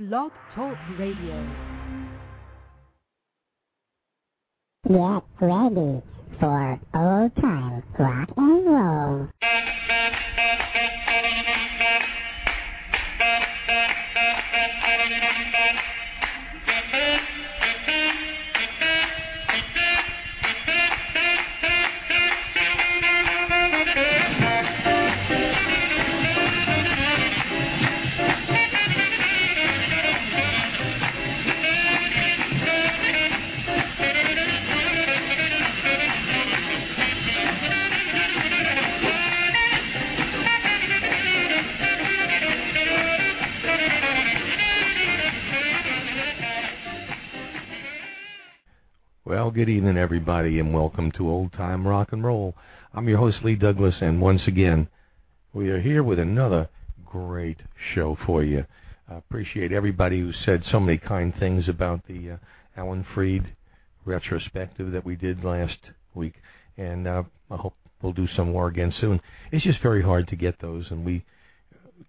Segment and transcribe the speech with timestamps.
[0.00, 1.46] Blog Talk Radio.
[4.88, 6.02] Get ready
[6.40, 9.28] for old time rock and roll.
[49.50, 52.54] Well, good evening, everybody, and welcome to Old Time Rock and Roll.
[52.94, 54.86] I'm your host, Lee Douglas, and once again,
[55.52, 56.68] we are here with another
[57.04, 57.58] great
[57.92, 58.64] show for you.
[59.08, 62.36] I appreciate everybody who said so many kind things about the uh,
[62.76, 63.42] Alan Freed
[64.04, 65.78] retrospective that we did last
[66.14, 66.34] week,
[66.76, 69.20] and uh, I hope we'll do some more again soon.
[69.50, 71.24] It's just very hard to get those, and we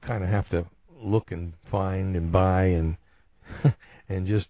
[0.06, 0.68] kind of have to
[1.02, 2.98] look and find and buy and
[4.10, 4.46] and just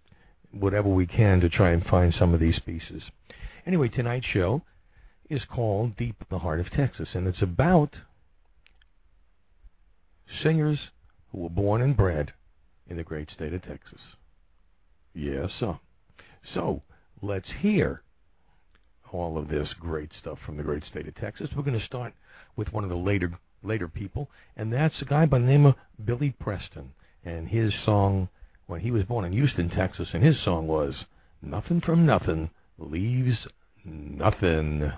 [0.52, 3.04] whatever we can to try and find some of these pieces.
[3.66, 4.62] Anyway, tonight's show
[5.30, 7.96] is called Deep in the Heart of Texas, and it's about
[10.44, 10.80] singers
[11.32, 12.34] who were born and bred
[12.88, 14.00] in the great state of Texas.
[15.14, 15.80] Yes, sir.
[16.54, 16.82] So,
[17.22, 18.02] let's hear
[19.12, 21.50] all of this great stuff from the great state of Texas.
[21.56, 22.14] We're going to start
[22.56, 23.32] with one of the later
[23.64, 26.92] later people, and that's a guy by the name of Billy Preston,
[27.24, 28.28] and his song
[28.72, 30.96] when he was born in Houston, Texas, and his song was
[31.42, 33.46] Nothing from Nothing Leaves
[33.84, 34.94] Nothing.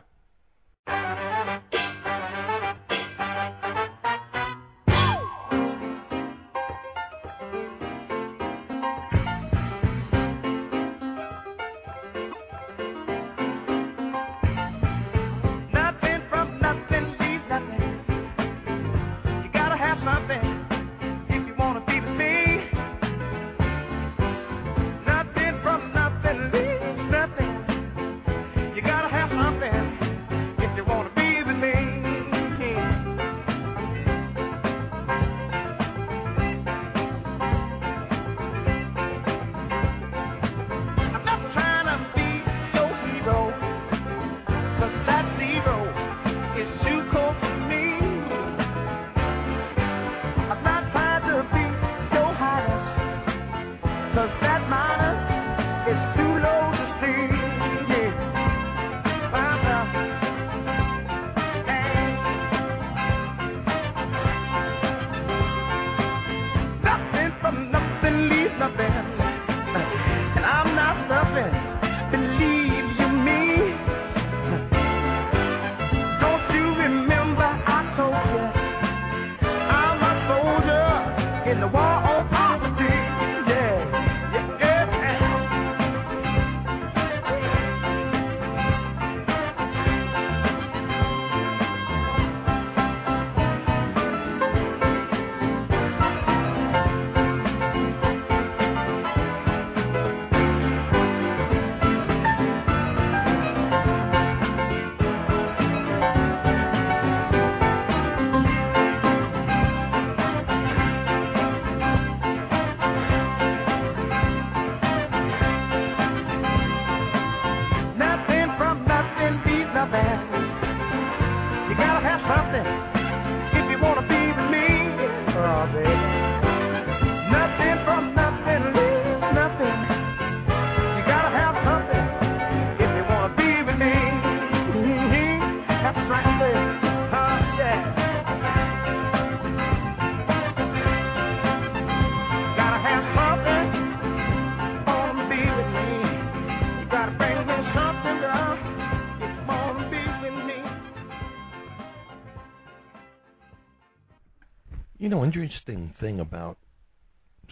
[155.41, 156.57] Interesting thing about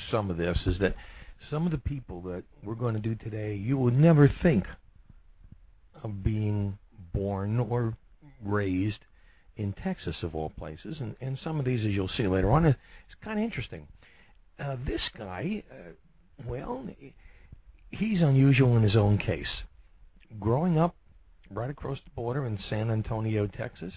[0.10, 0.96] some of this is that
[1.50, 4.66] some of the people that we're going to do today, you would never think
[6.04, 6.78] of being
[7.14, 7.96] born or
[8.44, 9.00] raised
[9.58, 10.98] in Texas, of all places.
[11.00, 12.78] And, and some of these, as you'll see later on, it's
[13.24, 13.88] kind of interesting.
[14.60, 15.92] Uh, this guy, uh,
[16.46, 16.86] well,
[17.90, 19.64] he's unusual in his own case.
[20.40, 20.96] Growing up
[21.50, 23.94] right across the border in San Antonio, Texas,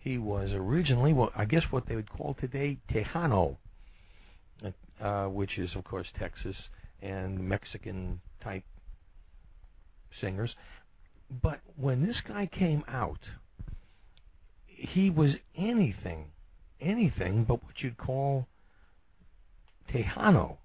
[0.00, 3.56] he was originally, well, I guess what they would call today Tejano,
[5.00, 6.56] uh, which is, of course, Texas
[7.02, 8.64] and Mexican type
[10.20, 10.54] singers.
[11.42, 13.20] But when this guy came out,
[14.66, 16.32] he was anything,
[16.80, 18.46] anything but what you'd call
[19.92, 20.56] Tejano.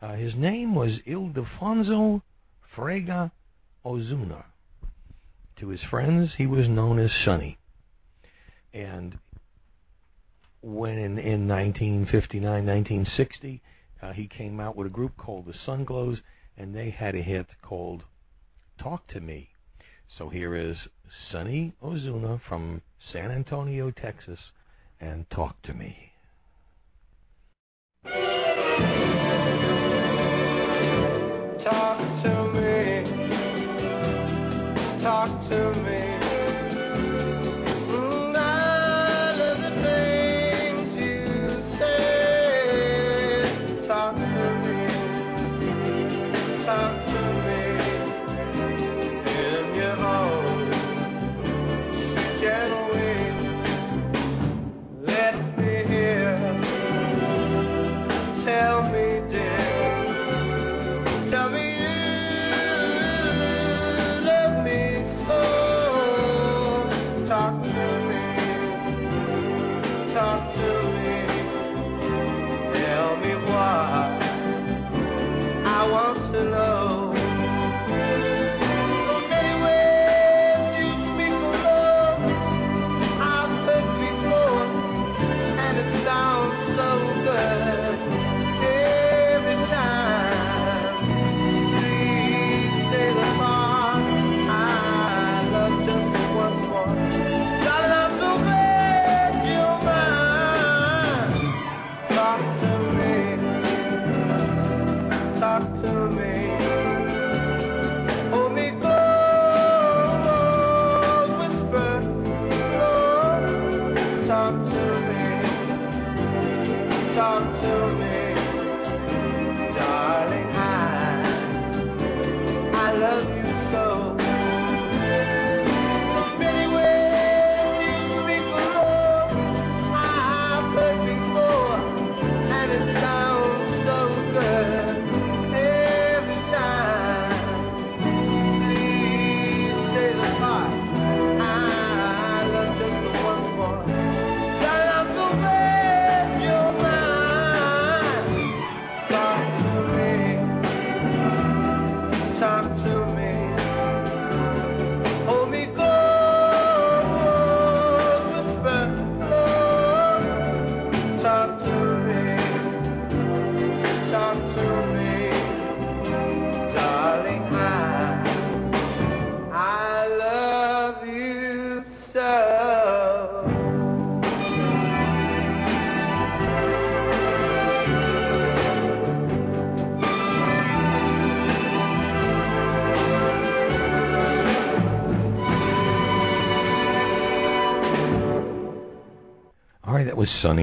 [0.00, 2.22] Uh, his name was Ildefonso
[2.76, 3.32] Fraga
[3.84, 4.44] Ozuna.
[5.58, 7.57] To his friends, he was known as Sunny.
[8.72, 9.18] And
[10.60, 13.62] when in, in 1959, 1960,
[14.02, 16.18] uh, he came out with a group called the Sunglows,
[16.56, 18.04] and they had a hit called
[18.80, 19.50] Talk to Me.
[20.16, 20.76] So here is
[21.30, 22.82] Sunny Ozuna from
[23.12, 24.38] San Antonio, Texas,
[25.00, 26.12] and Talk to Me.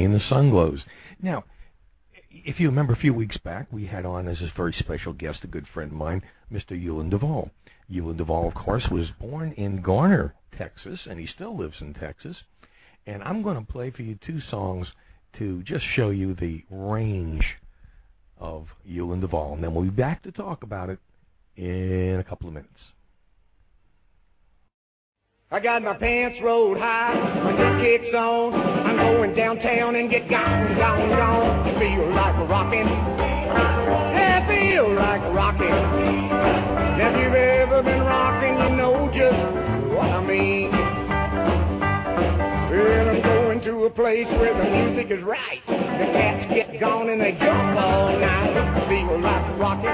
[0.06, 0.80] And the Sunglows.
[1.22, 1.44] Now,
[2.30, 5.40] if you remember a few weeks back, we had on as a very special guest
[5.44, 6.22] a good friend of mine,
[6.52, 6.72] Mr.
[6.72, 7.50] Huelyn Duvall.
[7.92, 12.36] Huelyn Duvall, of course, was born in Garner, Texas, and he still lives in Texas.
[13.08, 14.88] And I'm going to play for you two songs
[15.38, 17.46] to just show you the range
[18.38, 19.54] of Huelyn Duvall.
[19.56, 21.00] And then we'll be back to talk about it
[21.58, 22.80] in a couple of minutes.
[25.56, 28.54] I got my pants rolled high, my neck kicks on.
[28.54, 31.80] I'm going downtown and get gone, gone, gone.
[31.80, 32.86] Feel like rocking.
[32.86, 35.70] Yeah, feel like rocking.
[35.70, 40.72] Now, if you've ever been rocking, you know just what I mean.
[42.76, 43.15] Well,
[43.86, 45.62] a place where the music is right.
[45.68, 48.90] The cats get gone and they jump all night.
[48.90, 49.86] Feel like rocking.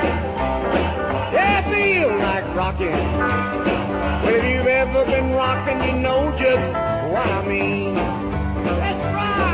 [1.35, 2.87] Yeah, feel like rocking.
[2.87, 6.71] Well, if you've ever been rocking, you know just
[7.11, 7.95] what I mean.
[7.95, 9.50] Let's rock!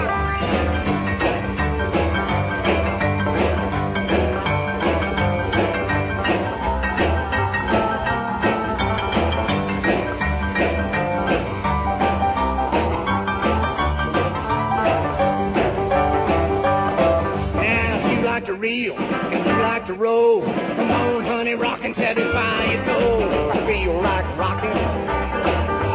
[21.47, 23.51] On, honey, rock satisfy your soul.
[23.51, 24.69] I feel like rocking.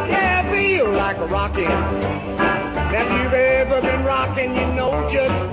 [0.09, 1.65] Yeah, I feel like rocking.
[1.65, 5.52] Now, if you've ever been rocking, you know just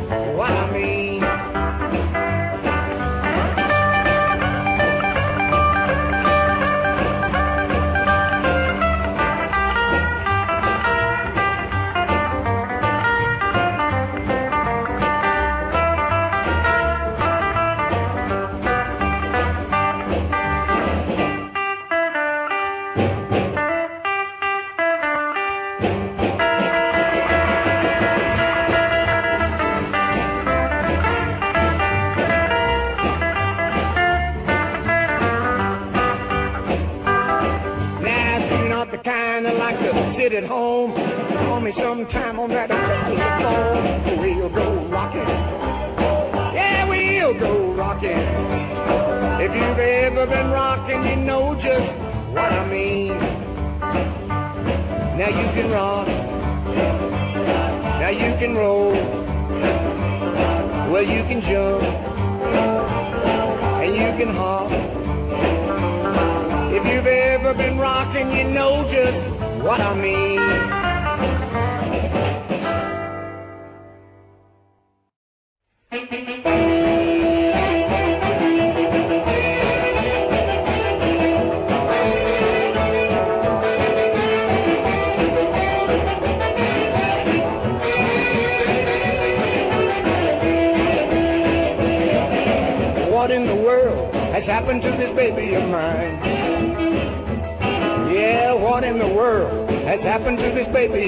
[70.03, 70.60] just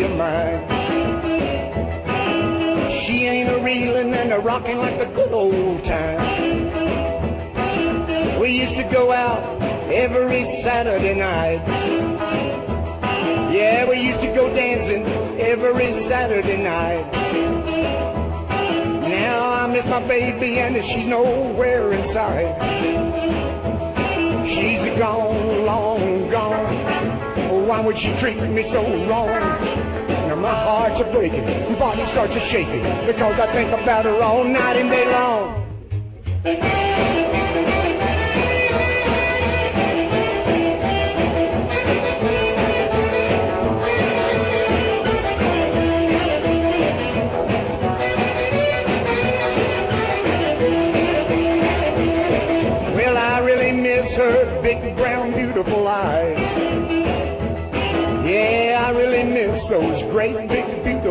[0.00, 0.64] of mine?
[3.04, 6.80] She ain't a reeling and a rocking like the good old times.
[8.40, 9.60] We used to go out
[9.92, 11.60] every Saturday night.
[13.52, 15.04] Yeah, we used to go dancing
[15.38, 17.12] every Saturday night.
[19.10, 22.56] Now I miss my baby and she's nowhere in sight.
[24.48, 26.11] She's gone, long
[27.72, 29.32] why would she treat me so wrong?
[30.28, 34.22] Now my heart's a breaking, my body starts a shaking because I think about her
[34.22, 35.62] all night and day long.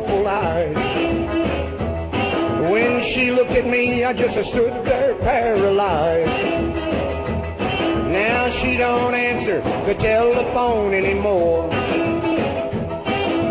[0.01, 0.75] Beautiful eyes.
[2.70, 6.29] When she looked at me, I just stood there paralyzed.
[8.12, 11.70] Now she don't answer the telephone anymore.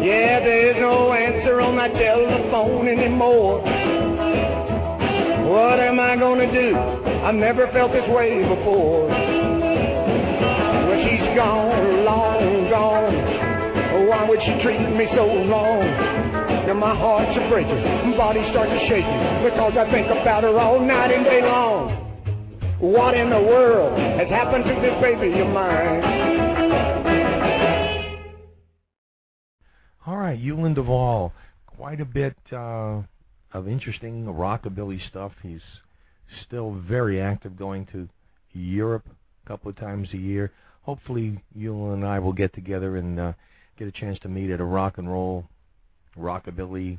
[0.02, 3.60] Yeah, there's no answer on that telephone anymore.
[5.50, 6.76] What am I gonna do?
[6.76, 9.08] I've never felt this way before.
[10.88, 13.50] Well, she's gone, long gone.
[14.08, 16.19] Why would she treat me so wrong?
[16.70, 20.78] Now my heart's a breaking, body starts to shaking because I think about her all
[20.78, 21.90] night and day long.
[22.78, 26.00] What in the world has happened to this baby of mine?
[30.06, 31.32] All right, Huelyn Duvall,
[31.66, 33.02] quite a bit uh,
[33.52, 35.32] of interesting rockabilly stuff.
[35.42, 35.58] He's
[36.46, 38.08] still very active, going to
[38.52, 39.06] Europe
[39.44, 40.52] a couple of times a year.
[40.82, 43.32] Hopefully, Huelyn and I will get together and uh,
[43.76, 45.46] get a chance to meet at a rock and roll,
[46.20, 46.98] rockabilly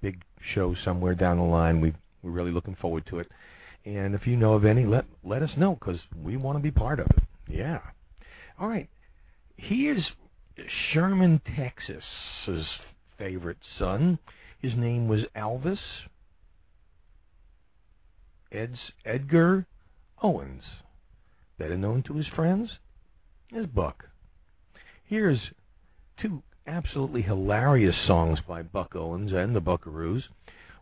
[0.00, 0.22] big
[0.54, 1.80] show somewhere down the line.
[1.80, 3.28] We we're really looking forward to it.
[3.84, 6.70] And if you know of any, let let us know because we want to be
[6.70, 7.22] part of it.
[7.48, 7.80] Yeah.
[8.58, 8.88] All right.
[9.56, 10.04] Here's
[10.92, 12.66] Sherman, Texas's
[13.18, 14.18] favorite son.
[14.60, 15.78] His name was Alvis.
[18.52, 19.66] Ed's Edgar
[20.22, 20.62] Owens,
[21.58, 22.70] better known to his friends
[23.56, 24.04] as Buck.
[25.04, 25.38] Here's
[26.20, 30.22] two absolutely hilarious songs by Buck Owens and the Buckaroos.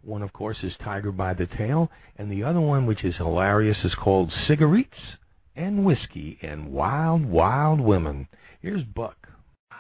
[0.03, 3.79] One, of course, is Tiger by the Tail, and the other one, which is hilarious,
[3.85, 5.17] is called Cigarettes
[5.57, 8.29] and Whiskey and Wild, Wild Women.
[8.61, 9.17] Here's Buck.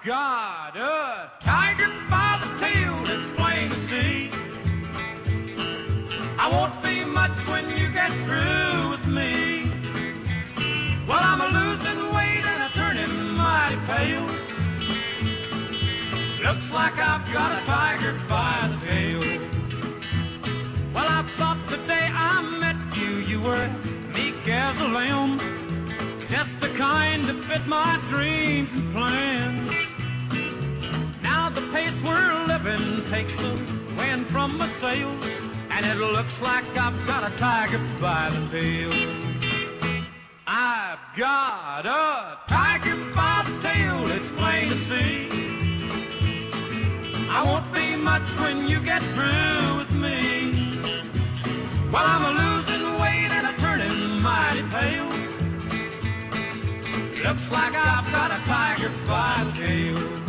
[0.06, 4.30] Got a tiger by the tail that's plain to see.
[6.38, 9.64] I won't see much when you get through with me.
[11.08, 14.33] Well, I'm a losing weight and I'm turning mighty pale.
[16.44, 19.24] Looks like I've got a tiger by the tail.
[20.92, 23.66] Well, I thought the day I met you, you were
[24.12, 25.40] meek as a lamb.
[26.28, 29.72] Just the kind to fit my dreams and plans.
[31.22, 35.24] Now the pace we're living takes the wind from my sails.
[35.72, 38.92] And it looks like I've got a tiger by the tail.
[40.46, 45.23] I've got a tiger by the tail, it's plain to see.
[47.34, 50.52] I won't be much when you get through with me.
[51.90, 55.10] While I'm a losing weight and a turning mighty pale.
[57.26, 60.23] Looks like I've got a tiger by the tail.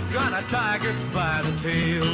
[0.00, 2.08] I've got a tiger by the tail.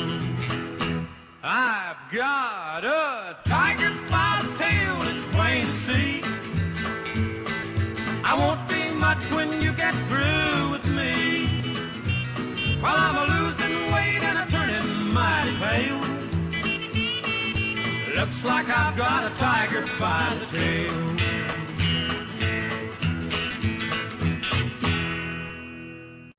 [1.44, 6.20] I've got a tiger by the tail, it's plain to see.
[8.24, 11.14] I won't be much when you get through with me.
[12.82, 16.02] While I'm a losing weight and a turning mighty pale.
[18.18, 21.35] Looks like I've got a tiger by the tail.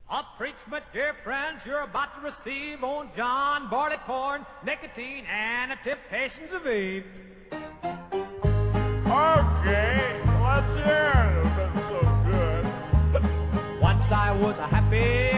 [0.10, 6.50] A preach, my dear friends, you're about to receive on John Barleycorn, nicotine, and anticipations
[6.54, 7.04] of Eve.
[9.04, 11.44] Okay, let's hear it.
[11.44, 12.64] It's been so good.
[13.82, 15.38] Once I was a happy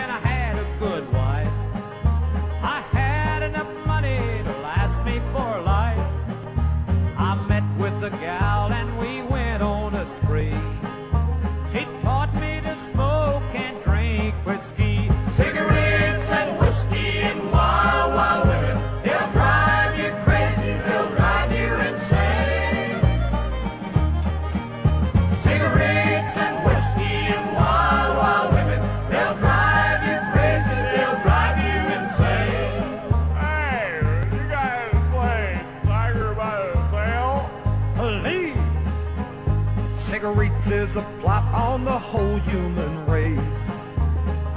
[42.12, 43.38] whole human race.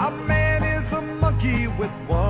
[0.01, 2.22] A man is a monkey with one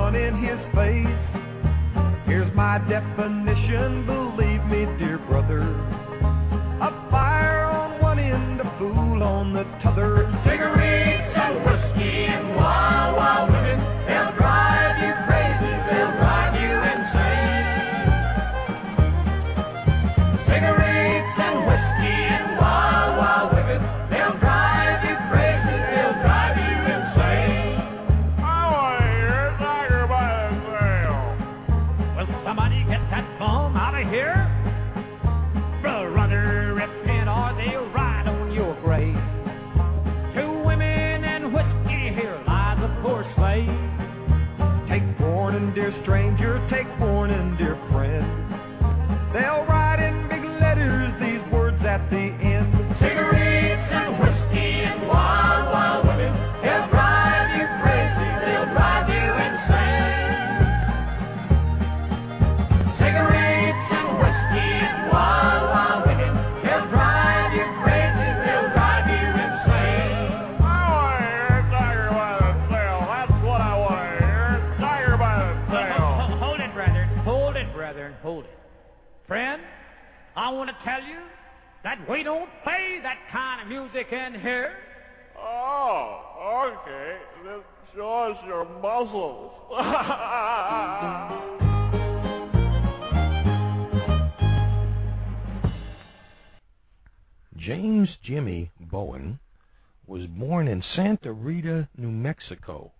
[102.63, 102.91] Mexico,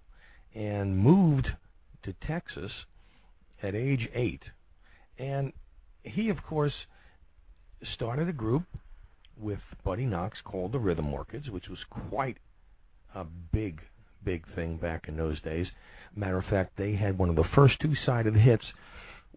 [0.54, 1.50] and moved
[2.04, 2.72] to Texas
[3.62, 4.44] at age eight.
[5.18, 5.54] And
[6.04, 6.74] he, of course,
[7.94, 8.64] started a group
[9.40, 12.38] with Buddy Knox called the Rhythm Orchids, which was quite
[13.16, 13.82] a big,
[14.24, 15.68] big thing back in those days.
[16.16, 18.66] Matter of fact, they had one of the first two-sided hits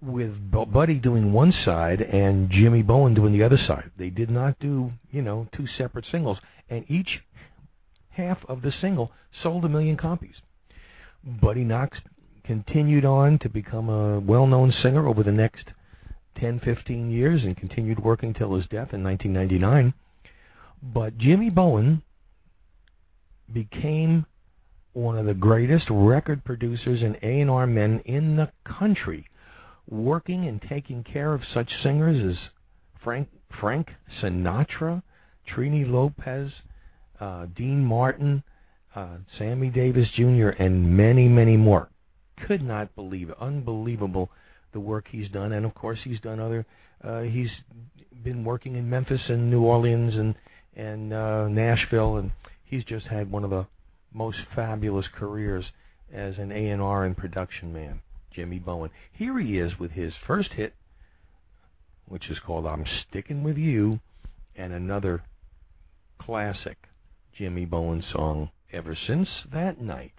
[0.02, 3.90] with Buddy doing one side and Jimmy Bowen doing the other side.
[3.96, 7.20] They did not do, you know, two separate singles, and each
[8.16, 10.36] half of the single sold a million copies.
[11.24, 11.98] Buddy Knox
[12.44, 15.66] continued on to become a well-known singer over the next
[16.38, 19.94] 10, 15 years and continued working till his death in 1999.
[20.82, 22.02] But Jimmy Bowen
[23.52, 24.26] became
[24.92, 29.26] one of the greatest record producers and A&R men in the country,
[29.88, 32.48] working and taking care of such singers as
[33.02, 33.28] Frank
[33.60, 35.02] Frank Sinatra,
[35.48, 36.50] Trini Lopez,
[37.20, 38.42] uh, Dean Martin,
[38.94, 41.88] uh, Sammy Davis Jr., and many, many more.
[42.46, 43.36] Could not believe it.
[43.40, 44.30] Unbelievable
[44.72, 46.66] the work he's done, and of course he's done other.
[47.02, 47.50] Uh, he's
[48.22, 50.34] been working in Memphis and New Orleans and
[50.74, 52.30] and uh, Nashville, and
[52.64, 53.66] he's just had one of the
[54.12, 55.64] most fabulous careers
[56.12, 58.90] as an A&R and production man, Jimmy Bowen.
[59.12, 60.74] Here he is with his first hit,
[62.06, 64.00] which is called "I'm Sticking with You,"
[64.54, 65.22] and another
[66.20, 66.76] classic
[67.38, 70.14] Jimmy Bowen song, "Ever Since That Night."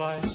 [0.00, 0.29] Listen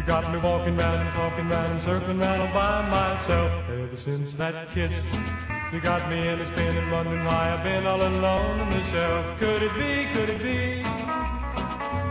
[0.00, 3.52] you got me walking round and talking round and circling round all by myself.
[3.68, 4.88] Ever since that kiss,
[5.76, 8.80] you got me in a spin and wondering why I've been all alone on the
[8.96, 9.36] shelf.
[9.36, 10.80] Could it be, could it be,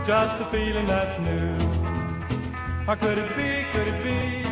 [0.06, 1.50] just a feeling that's new?
[2.86, 4.46] Or could it be, could it be,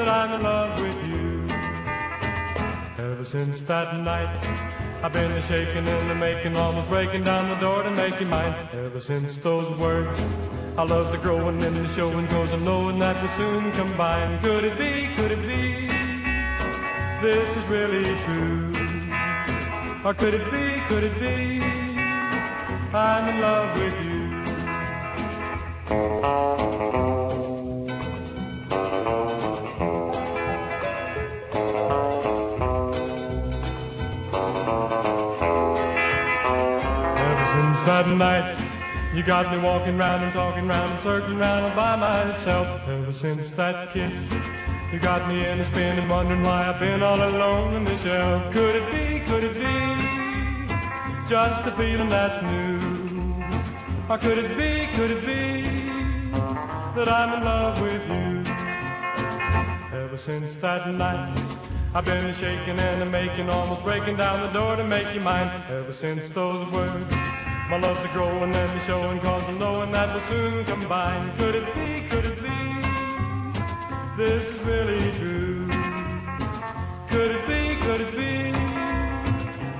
[0.00, 1.44] that I'm in love with you?
[3.04, 7.60] Ever since that night, I've been a shaking and a making, almost breaking down the
[7.60, 8.54] door to make you mine.
[8.72, 13.20] Ever since those words, I love the growing and the showing, cause I'm knowing that
[13.20, 14.40] we'll soon combine.
[14.40, 15.88] Could it be, could it be,
[17.20, 18.76] this is really true?
[20.04, 21.60] Or could it be, could it be,
[22.94, 24.28] I'm in love with you?
[39.18, 42.86] You got me walking round and talking round and circling round all by myself.
[42.86, 44.14] Ever since that kiss,
[44.94, 47.98] you got me in a spin and wondering why I've been all alone in the
[48.06, 48.54] shelf.
[48.54, 49.74] Could it be, could it be,
[51.26, 52.78] just a feeling that's new?
[54.06, 55.66] Or could it be, could it be,
[56.94, 58.46] that I'm in love with you?
[59.98, 61.34] Ever since that night,
[61.92, 65.50] I've been shaking and a making, almost breaking down the door to make you mine.
[65.66, 67.10] Ever since those words,
[67.70, 71.36] my love's a growing and a showing, cause I'm knowing that we'll soon combine.
[71.36, 72.58] Could it be, could it be,
[74.16, 75.68] this is really true?
[77.10, 78.56] Could it be, could it be,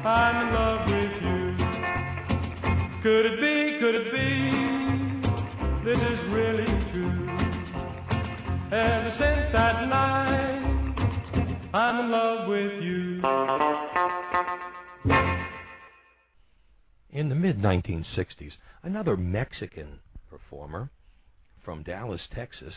[0.04, 1.56] I'm in love with you?
[3.02, 4.28] Could it be, could it be,
[5.88, 7.24] this is really true?
[8.70, 10.60] Ever since that night,
[11.72, 13.87] I'm in love with you.
[17.10, 20.90] In the mid 1960s, another Mexican performer
[21.64, 22.74] from Dallas, Texas,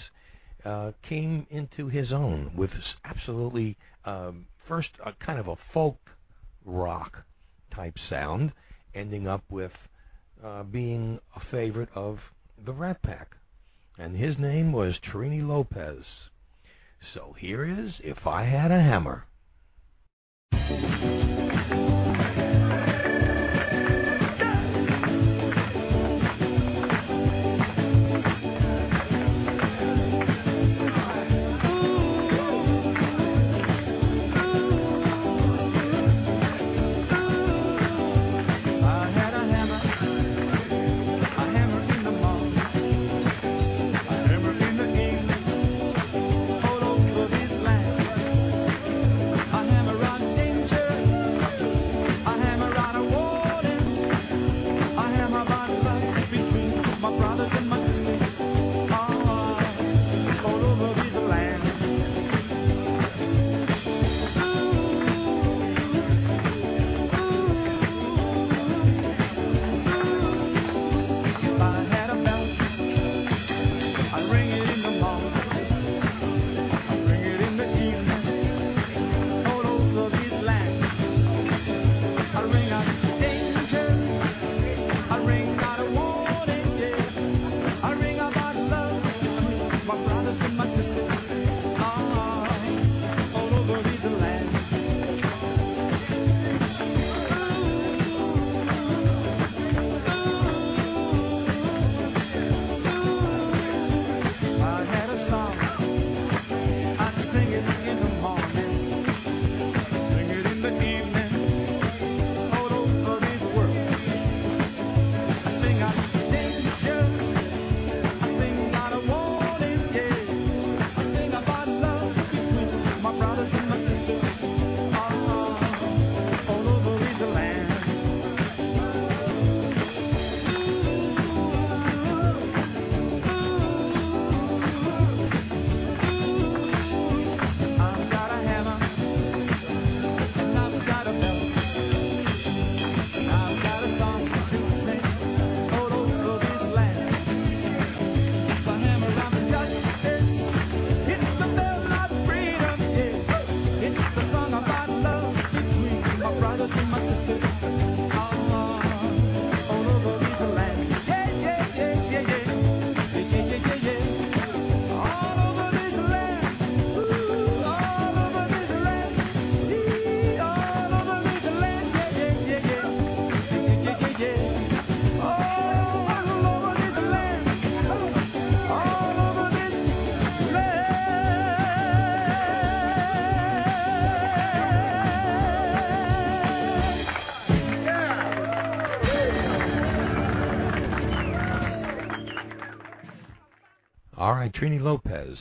[0.65, 2.71] uh, came into his own with
[3.03, 5.97] absolutely um, first a kind of a folk
[6.65, 7.23] rock
[7.73, 8.51] type sound,
[8.93, 9.71] ending up with
[10.43, 12.19] uh, being a favorite of
[12.63, 13.35] the Rat Pack.
[13.97, 16.05] And his name was Trini Lopez.
[17.13, 19.25] So here is If I Had a Hammer.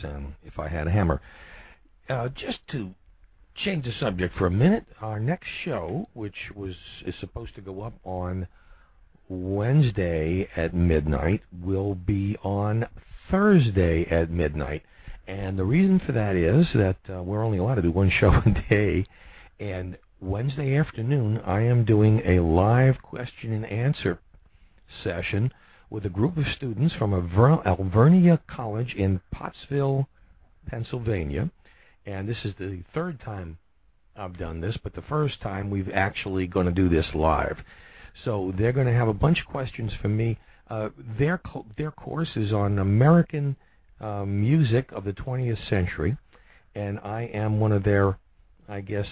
[0.02, 1.20] And if I had a hammer.
[2.08, 2.90] Uh, just to
[3.64, 6.74] change the subject for a minute, our next show, which was
[7.06, 8.46] is supposed to go up on
[9.28, 12.86] Wednesday at midnight, will be on
[13.30, 14.82] Thursday at midnight.
[15.26, 18.30] And the reason for that is that uh, we're only allowed to do one show
[18.30, 19.06] a day.
[19.60, 24.18] And Wednesday afternoon, I am doing a live question and answer
[25.04, 25.52] session
[25.90, 30.08] with a group of students from Alvernia College in Pottsville,
[30.66, 31.50] Pennsylvania.
[32.06, 33.58] And this is the third time
[34.16, 37.58] I've done this, but the first time we've actually going to do this live.
[38.24, 40.38] So they're going to have a bunch of questions for me.
[40.68, 43.56] Uh, their co- their course is on American
[44.00, 46.16] uh, music of the 20th century,
[46.74, 48.18] and I am one of their,
[48.68, 49.06] I guess,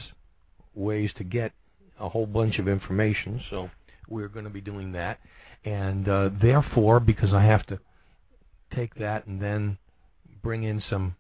[0.75, 1.53] ways to get
[1.99, 3.43] a whole bunch of information.
[3.51, 3.71] So
[4.09, 5.19] we're going to be doing that,
[5.65, 7.79] and uh, therefore, because I have to
[8.75, 9.79] take that and then
[10.43, 11.17] bring in some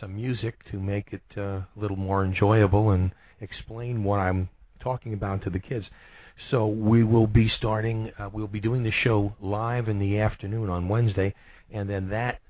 [0.00, 5.14] some music to make it uh, a little more enjoyable and explain what I'm talking
[5.14, 5.86] about to the kids.
[6.50, 8.12] So we will be starting.
[8.18, 11.34] Uh, we'll be doing the show live in the afternoon on Wednesday,
[11.72, 12.40] and then that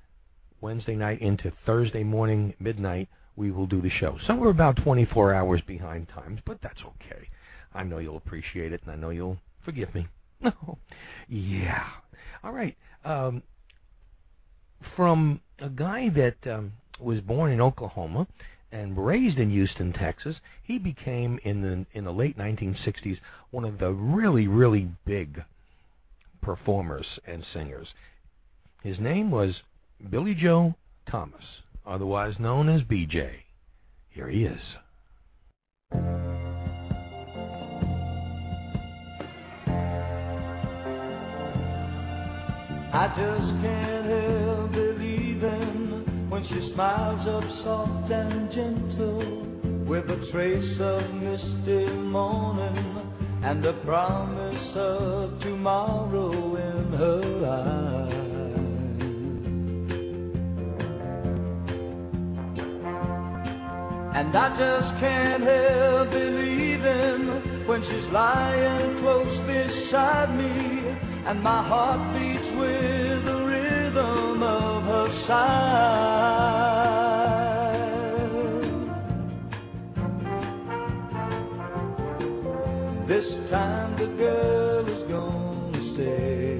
[0.59, 4.17] Wednesday night into Thursday morning midnight we will do the show.
[4.25, 7.29] So we're about 24 hours behind times, but that's okay.
[7.73, 10.07] I know you'll appreciate it, and I know you'll forgive me.
[11.27, 11.87] yeah.
[12.43, 12.75] All right.
[13.03, 13.43] Um,
[14.95, 18.27] from a guy that um, was born in Oklahoma,
[18.71, 23.19] and raised in Houston, Texas, he became in the in the late 1960s
[23.51, 25.41] one of the really really big
[26.41, 27.87] performers and singers.
[28.83, 29.61] His name was
[30.09, 30.75] Billy Joe
[31.09, 33.31] Thomas, otherwise known as BJ.
[34.09, 34.61] Here he is.
[42.99, 50.81] I just can't help believing when she smiles up soft and gentle with a trace
[50.81, 58.13] of misty morning and a promise of tomorrow in her eyes.
[64.17, 70.77] And I just can't help believing when she's lying close beside me
[71.27, 75.87] and my heart beats with the rhythm of her sigh.
[83.07, 86.59] This time the girl is gonna stay.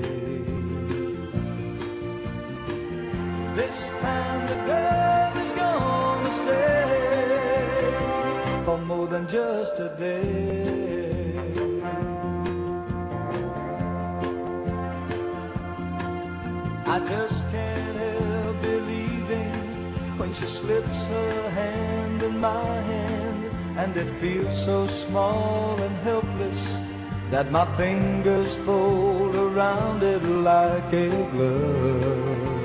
[3.56, 7.68] This time the girl is gonna stay
[8.66, 10.47] for more than just a day.
[16.98, 23.46] I just can't help believing when she slips her hand in my hand
[23.78, 26.58] and it feels so small and helpless
[27.30, 32.58] that my fingers fold around it like a glove.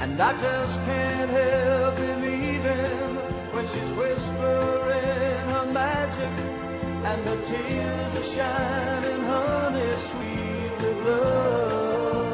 [0.00, 3.16] And I just can't help believing
[3.52, 6.65] when she's whispering her magic
[7.08, 12.26] and the tears are shining honey sweet with love.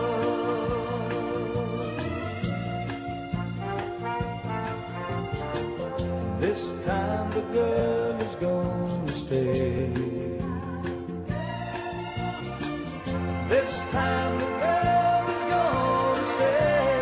[6.41, 9.93] This time the girl is gonna stay.
[13.53, 16.97] This time the girl is gonna stay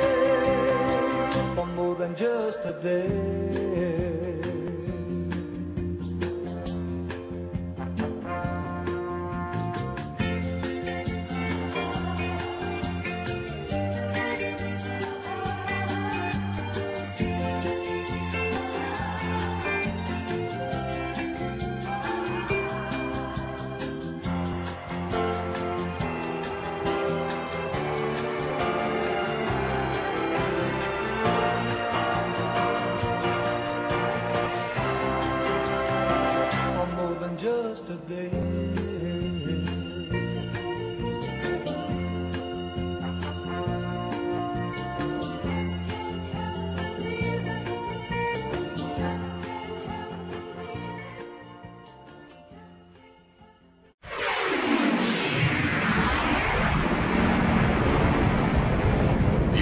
[1.54, 3.19] for more than just a day.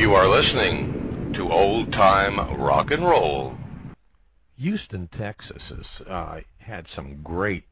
[0.08, 3.52] You are listening to Old Time Rock and Roll.
[4.56, 7.64] Houston, Texas has uh, had some great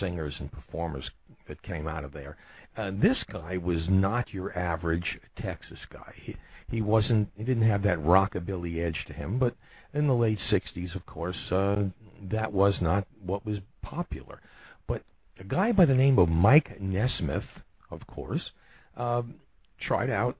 [0.00, 1.08] singers and performers
[1.46, 2.36] that came out of there.
[2.76, 6.12] Uh, this guy was not your average Texas guy.
[6.20, 6.34] He,
[6.68, 7.28] he wasn't.
[7.36, 9.38] He didn't have that rockabilly edge to him.
[9.38, 9.54] But
[9.94, 11.84] in the late '60s, of course, uh,
[12.28, 14.40] that was not what was popular.
[14.88, 15.04] But
[15.38, 17.44] a guy by the name of Mike Nesmith,
[17.88, 18.50] of course,
[18.96, 19.36] um,
[19.80, 20.36] tried out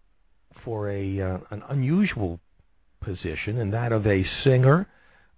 [0.64, 2.40] for a uh, an unusual
[3.00, 4.86] position, and that of a singer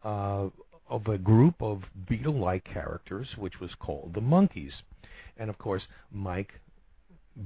[0.04, 0.48] uh,
[0.88, 4.72] of a group of Beatle-like characters, which was called the Monkees.
[5.36, 6.52] And of course, Mike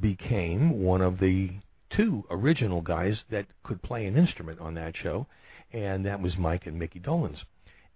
[0.00, 1.50] became one of the
[1.96, 5.26] two original guys that could play an instrument on that show,
[5.72, 7.38] and that was Mike and Mickey Dolenz.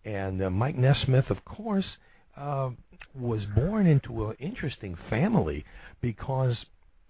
[0.05, 1.85] And uh, Mike Nesmith, of course,
[2.37, 2.71] uh,
[3.15, 5.65] was born into an interesting family
[6.01, 6.57] because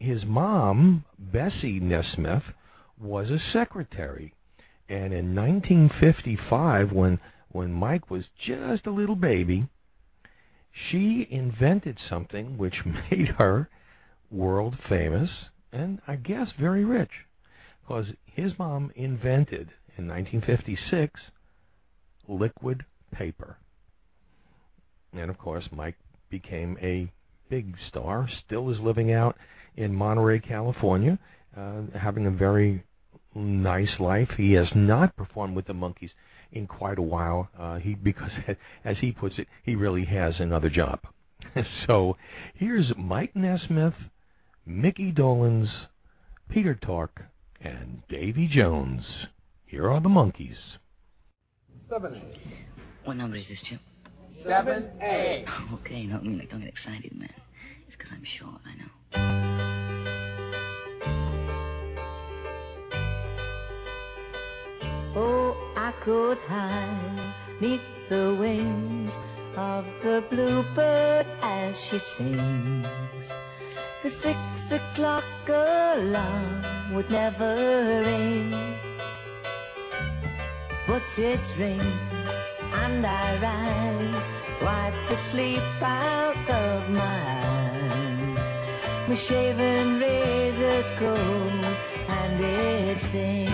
[0.01, 2.43] his mom, Bessie Nesmith,
[2.99, 4.35] was a secretary.
[4.89, 7.21] And in 1955, when
[7.53, 9.69] when Mike was just a little baby,
[10.73, 13.69] she invented something which made her
[14.31, 15.31] world famous
[15.73, 17.11] and I guess very rich.
[17.83, 21.21] Because his mom invented in 1956
[22.29, 23.59] liquid paper.
[25.13, 25.97] And of course, Mike
[26.31, 27.13] became a
[27.49, 29.37] big star, still is living out
[29.77, 31.19] in Monterey, California,
[31.57, 32.85] uh, having a very
[33.35, 34.29] nice life.
[34.37, 36.11] He has not performed with the Monkees
[36.53, 37.49] in quite a while.
[37.59, 38.31] Uh, he because
[38.85, 41.01] as he puts it, he really has another job.
[41.87, 42.17] so
[42.55, 43.95] here's Mike Nesmith,
[44.67, 45.69] Mickey Dolenz,
[46.49, 47.23] Peter Tork,
[47.61, 49.03] and Davy Jones.
[49.67, 50.57] Here are the Monkees.
[51.89, 52.21] Seven.
[53.05, 53.81] What number is this, Chip?
[54.47, 55.45] Seven A.
[55.49, 56.37] Oh, okay, not me.
[56.37, 57.33] Like, don't get excited, man.
[57.87, 58.61] It's because I'm short.
[58.65, 58.91] I know.
[65.17, 69.11] Oh, I could hide neath the wings
[69.57, 72.87] of the bluebird as she sings.
[74.03, 74.39] The six
[74.71, 78.51] o'clock alarm would never ring,
[80.87, 82.11] but it rings
[82.73, 87.60] and I rise, wipe the sleep out of my eyes
[89.11, 91.65] my shaven razor's cold
[92.09, 93.50] and it stings.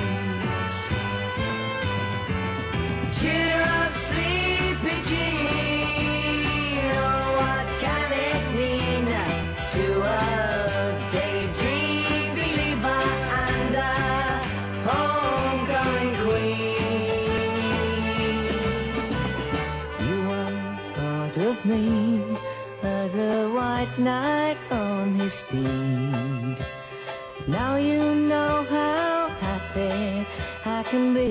[27.48, 30.26] Now you know how happy
[30.64, 31.30] I can be.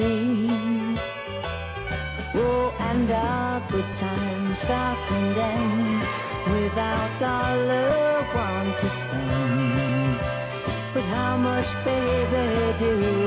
[2.37, 6.01] Oh, and our good times start and end
[6.53, 10.19] without our loved one to spend.
[10.93, 12.45] But how much, baby,
[12.79, 13.24] do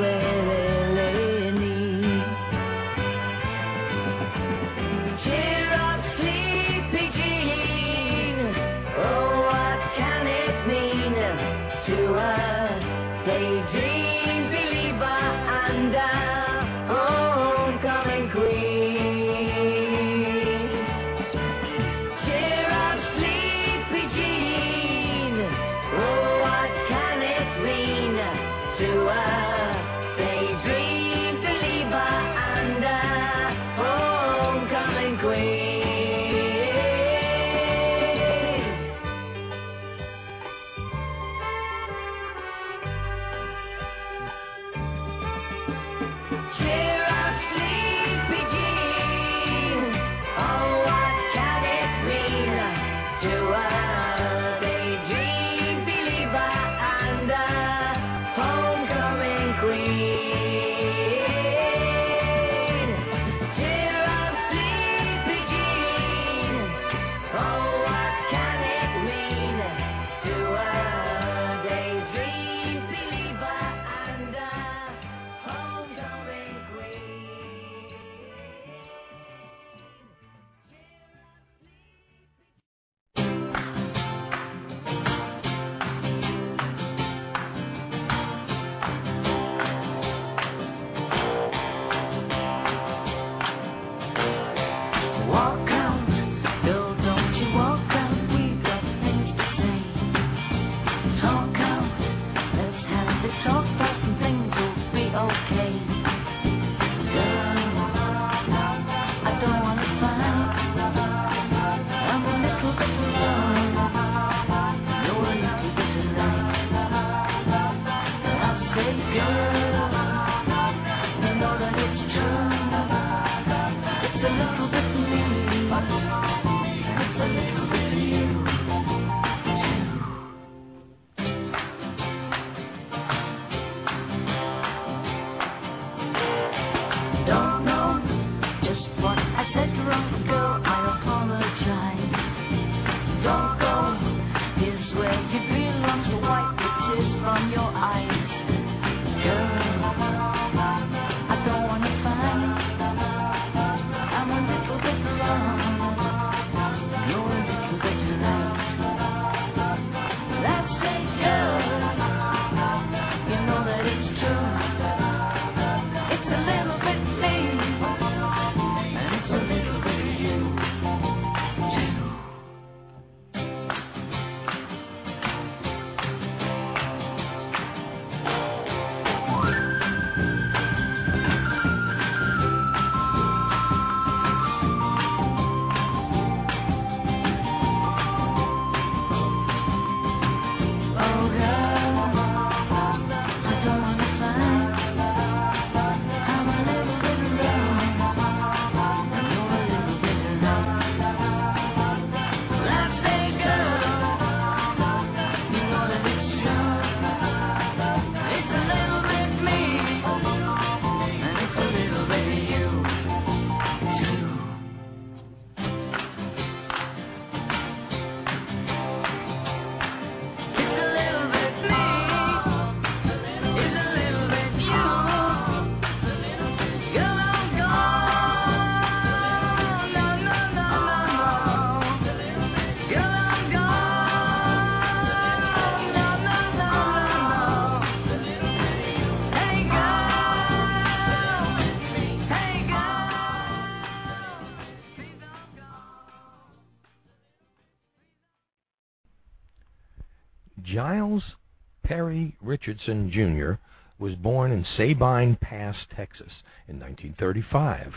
[251.89, 253.53] Perry Richardson Jr.
[253.99, 256.31] was born in Sabine Pass, Texas
[256.69, 257.95] in 1935.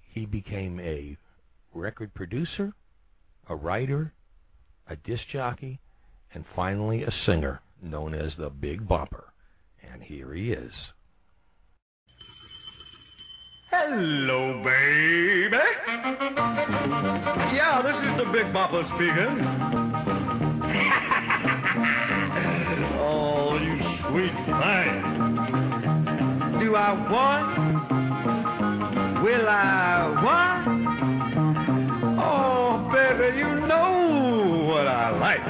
[0.00, 1.18] He became a
[1.74, 2.72] record producer,
[3.50, 4.14] a writer,
[4.88, 5.78] a disc jockey,
[6.32, 9.24] and finally a singer known as the Big Bopper.
[9.92, 10.72] And here he is.
[13.70, 15.58] Hello, baby.
[17.54, 19.79] Yeah, this is the Big Bopper speaking.
[24.10, 25.02] Sweet thing.
[26.58, 27.48] Do I want?
[29.22, 30.62] Will I want?
[32.18, 35.44] Oh, baby, you know what I like.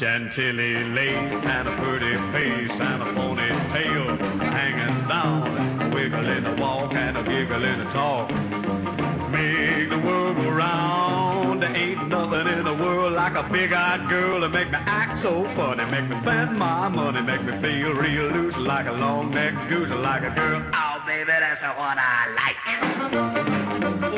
[0.00, 6.54] Chantilly lace and a pretty face and a ponytail hanging down, a wiggle in the
[6.60, 8.49] walk and a giggle in the talk.
[10.04, 11.62] World go round.
[11.62, 15.44] There ain't nothing in the world like a big-eyed girl to make me act so
[15.56, 19.90] funny, make me spend my money, make me feel real loose like a long-necked goose,
[20.02, 20.62] like a girl.
[20.72, 22.56] Oh, baby, that's what I like.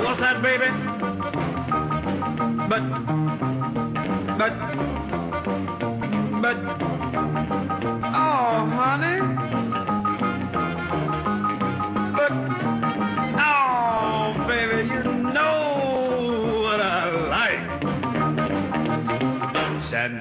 [0.05, 0.69] What's that, baby?
[2.69, 2.83] But,
[4.39, 4.53] but,
[6.43, 6.57] but,
[8.15, 9.32] oh, honey.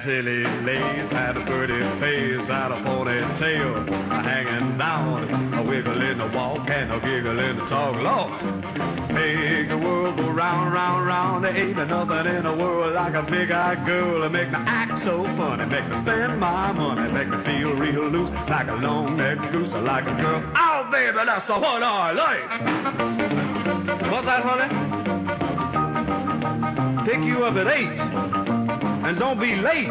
[0.02, 6.26] Chantilly lace had a pretty face, had a ponytail hanging down, a wiggle in the
[6.34, 7.94] walk and a giggle in the talk.
[8.02, 8.32] Lord,
[9.14, 11.44] make the world go round, round, round.
[11.44, 15.22] There ain't nothing in the world like a big-eyed girl to make me act so
[15.22, 19.70] funny, make me spend my money, make me feel real loose like a long-necked goose,
[19.86, 20.42] like a girl.
[20.56, 22.50] Oh, baby, that's the one I like.
[24.10, 24.68] What's that, honey?
[27.06, 28.41] Pick you up at eight,
[29.04, 29.88] and don't be late.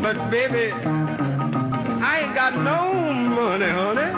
[0.00, 4.06] But baby, I ain't got no money, honey.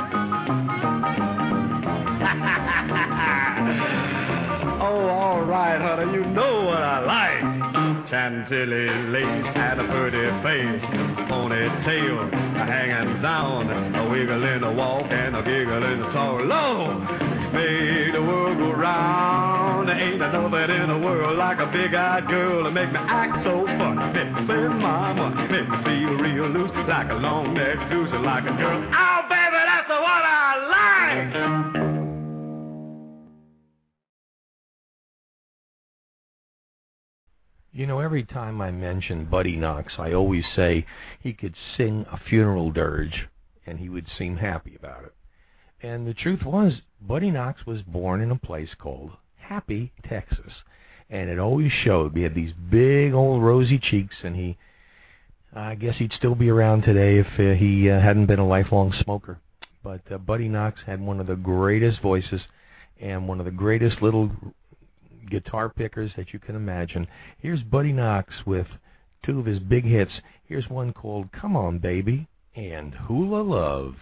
[4.82, 7.40] oh, all right, honey, you know what I like.
[8.10, 10.82] Chantilly lace had a pretty face,
[11.28, 12.30] ponytail
[12.66, 16.42] hanging down, a wiggle in the walk and a giggle in the talk.
[16.44, 16.97] Lord,
[19.98, 20.44] ain't nothing
[20.76, 24.68] in the world like a big-eyed girl to make me act so funny, make me
[24.78, 28.78] my money, make me feel real loose like a long-necked goose, like a girl.
[28.94, 31.88] Oh, baby, that's the one I like.
[37.72, 40.86] You know, every time I mention Buddy Knox, I always say
[41.20, 43.28] he could sing a funeral dirge
[43.66, 45.14] and he would seem happy about it.
[45.80, 49.12] And the truth was, Buddy Knox was born in a place called
[49.48, 50.52] Happy, Texas.
[51.08, 52.14] And it always showed.
[52.14, 54.58] He had these big old rosy cheeks, and he,
[55.54, 58.92] I guess he'd still be around today if uh, he uh, hadn't been a lifelong
[59.02, 59.38] smoker.
[59.82, 62.42] But uh, Buddy Knox had one of the greatest voices
[63.00, 64.30] and one of the greatest little
[65.30, 67.06] guitar pickers that you can imagine.
[67.38, 68.66] Here's Buddy Knox with
[69.24, 70.12] two of his big hits.
[70.44, 73.94] Here's one called Come On Baby and Hula Love.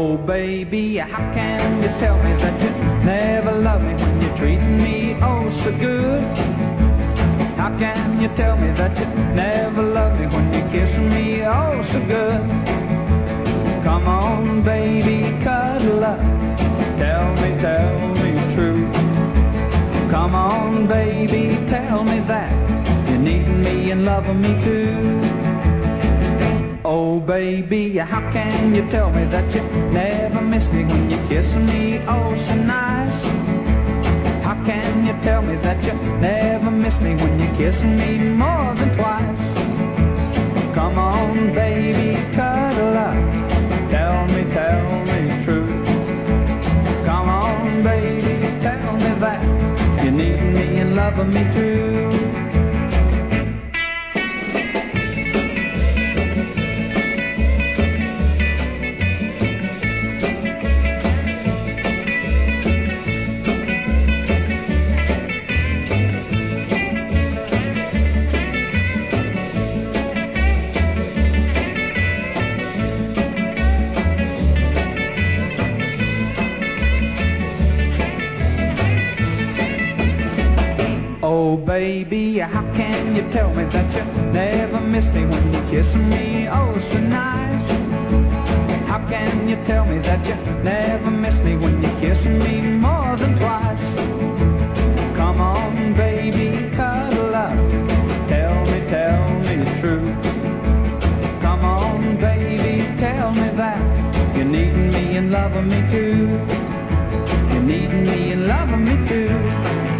[0.00, 2.70] Oh baby, how can you tell me that you
[3.02, 6.22] never love me when you're treating me oh so good?
[7.58, 11.82] How can you tell me that you never love me when you're kissing me oh
[11.90, 12.46] so good?
[13.82, 16.22] Come on baby, cuddle up.
[17.02, 18.86] Tell me, tell me true.
[20.14, 22.54] Come on baby, tell me that
[23.10, 25.57] you need me and loving me too.
[26.90, 29.60] Oh baby, how can you tell me that you
[29.92, 33.20] never miss me when you're kissing me oh so nice?
[34.42, 38.72] How can you tell me that you never miss me when you're kissing me more
[38.72, 39.36] than twice?
[40.74, 43.20] Come on baby, cuddle up.
[43.92, 45.68] Tell me, tell me true.
[47.04, 49.44] Come on baby, tell me that
[50.06, 52.47] you need me and loving me too.
[81.78, 82.40] baby.
[82.40, 84.02] How can you tell me that you
[84.34, 86.48] never miss me when you kiss me?
[86.50, 87.70] Oh, so nice.
[88.90, 90.34] How can you tell me that you
[90.66, 93.86] never miss me when you kiss me more than twice?
[95.14, 97.54] Come on, baby, cuddle up.
[98.26, 100.18] Tell me, tell me the truth.
[101.46, 103.78] Come on, baby, tell me that
[104.34, 106.26] you need me and loving me too.
[107.54, 109.97] You need me and loving me too.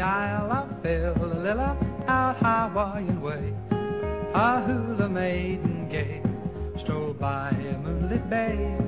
[0.00, 1.76] The Isle of Phililla,
[2.08, 3.52] out Hawaiian way,
[4.34, 6.22] a hula maiden gay
[6.82, 8.78] strolled by a moonlit bay.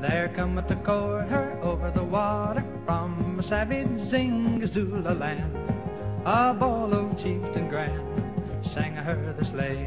[0.00, 5.54] There cometh to court her over the water from a savage Zingazula land.
[6.24, 9.86] A bolo chieftain grand sang her this lay.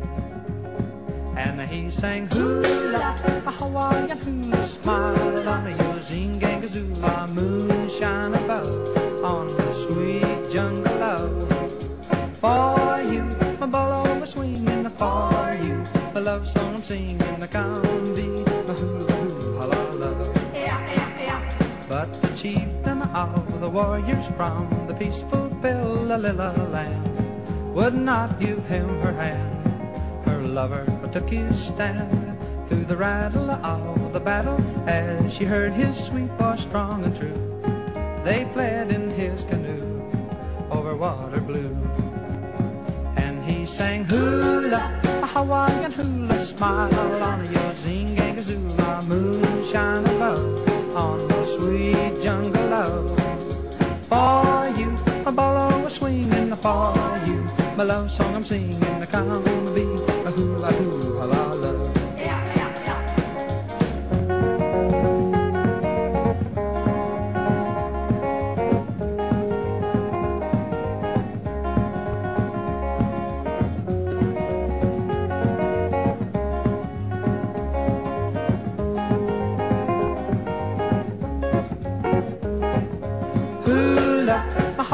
[1.42, 9.67] And he sang hula, a Hawaiian hula, smile on your Zingazula, moonshine above on
[10.64, 11.50] love.
[12.42, 13.24] For you,
[13.60, 15.86] my bolo was swinging for you,
[16.16, 20.36] a love song I'm singing, the combi, my hula love.
[21.90, 28.88] But the chieftain of the warriors from the peaceful Phililla land would not give him
[29.02, 30.26] her hand.
[30.26, 35.96] Her lover took his stand through the rattle of the battle as she heard his
[36.10, 38.24] sweet voice strong and true.
[38.26, 39.87] They fled in his canoe over
[40.98, 41.76] water blue.
[43.18, 51.58] And he sang hula, a Hawaiian hula, smile on your zingangazula, moonshine above on the
[51.58, 53.18] sweet jungle love.
[54.10, 57.44] For you, a bolo swinging for you,
[57.78, 58.80] my love song I'm singing,
[59.12, 61.07] come be a hula hula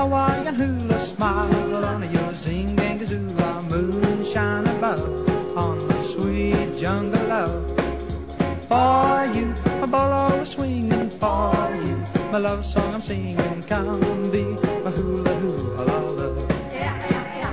[0.03, 4.99] Hawaiian hula, smile on your zingangazula, moonshine above
[5.57, 7.63] on the sweet jungle love.
[8.67, 11.53] For you, a bolo swinging for
[11.85, 11.95] you,
[12.33, 14.43] my love song I'm singing, come be
[14.83, 16.35] my hula hula la love.
[16.75, 17.47] La,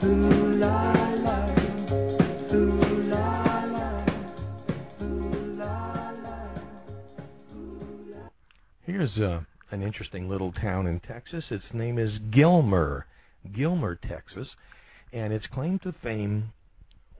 [0.00, 0.74] hula
[1.22, 1.36] la,
[8.86, 9.40] Here's uh,
[9.76, 11.44] an interesting little town in Texas.
[11.50, 13.04] Its name is Gilmer,
[13.54, 14.48] Gilmer, Texas,
[15.12, 16.50] and its claim to fame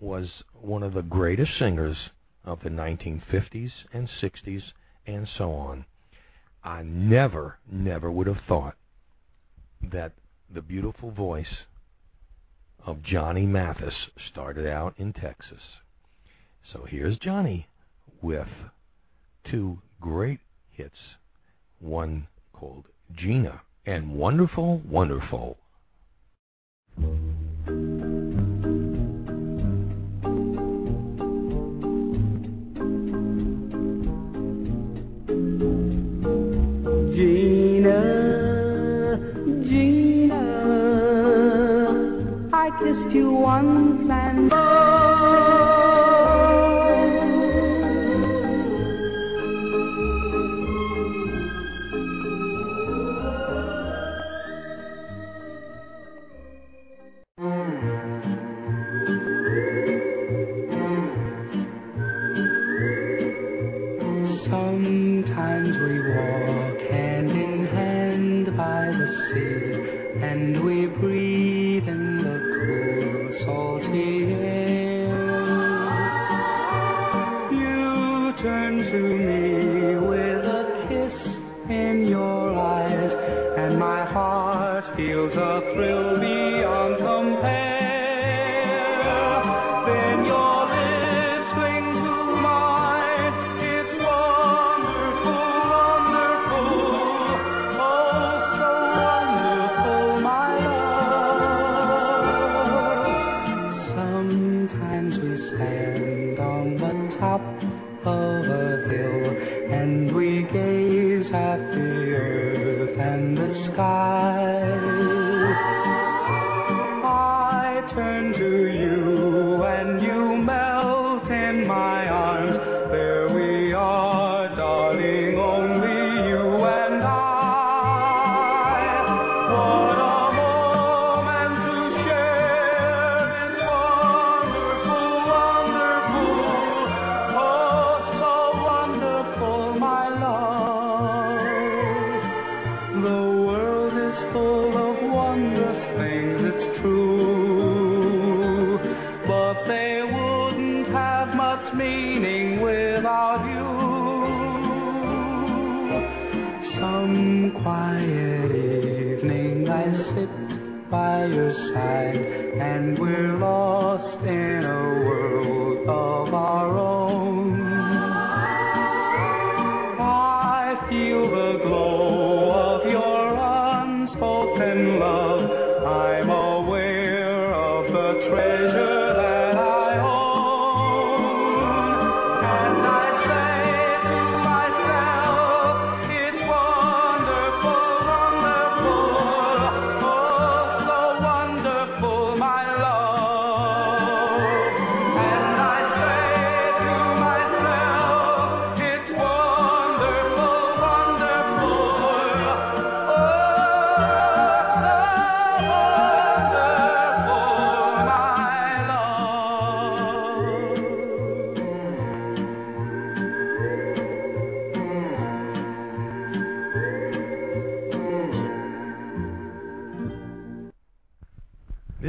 [0.00, 0.26] was
[0.58, 1.98] one of the greatest singers
[2.46, 4.62] of the 1950s and 60s
[5.06, 5.84] and so on.
[6.64, 8.76] I never, never would have thought
[9.92, 10.12] that
[10.52, 11.66] the beautiful voice
[12.86, 15.60] of Johnny Mathis started out in Texas.
[16.72, 17.68] So here's Johnny
[18.22, 18.48] with
[19.44, 20.40] two great
[20.70, 20.96] hits.
[21.78, 22.28] One
[22.58, 25.58] called Gina and Wonderful, Wonderful.
[37.14, 38.00] Gina,
[39.68, 40.42] Gina,
[42.52, 44.50] I kissed you once and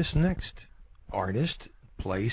[0.08, 0.54] This next
[1.12, 1.58] artist,
[1.98, 2.32] place,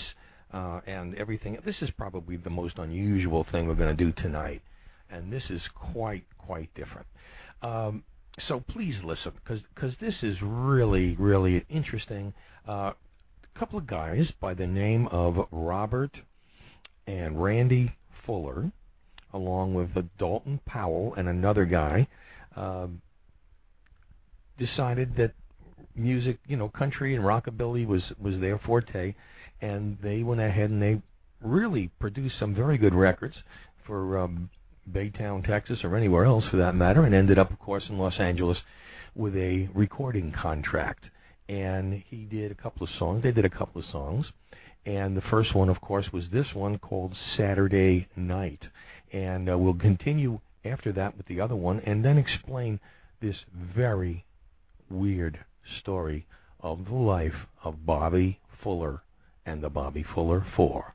[0.53, 1.59] uh, and everything.
[1.64, 4.62] This is probably the most unusual thing we're going to do tonight,
[5.11, 7.07] and this is quite quite different.
[7.62, 8.05] Um,
[8.47, 12.33] so please listen, because this is really really interesting.
[12.68, 16.16] Uh, a couple of guys by the name of Robert
[17.09, 17.93] and Randy
[18.25, 18.70] Fuller,
[19.33, 22.07] along with Dalton Powell and another guy,
[22.55, 23.01] um,
[24.59, 25.33] decided that
[25.95, 29.14] music, you know, country and rockabilly was was their forte,
[29.61, 31.01] and they went ahead and they
[31.40, 33.36] really produced some very good records
[33.86, 34.51] for um,
[34.90, 38.18] Baytown, Texas, or anywhere else for that matter, and ended up, of course, in Los
[38.18, 38.59] Angeles
[39.14, 41.05] with a recording contract.
[41.49, 43.22] And he did a couple of songs.
[43.22, 44.26] They did a couple of songs,
[44.86, 48.62] and the first one, of course, was this one called Saturday Night.
[49.12, 52.80] And uh, we'll continue after that with the other one, and then explain
[53.20, 54.24] this very
[54.90, 55.38] weird
[55.81, 56.27] story
[56.61, 59.03] of the life of Bobby Fuller
[59.47, 60.93] and the Bobby Fuller Four.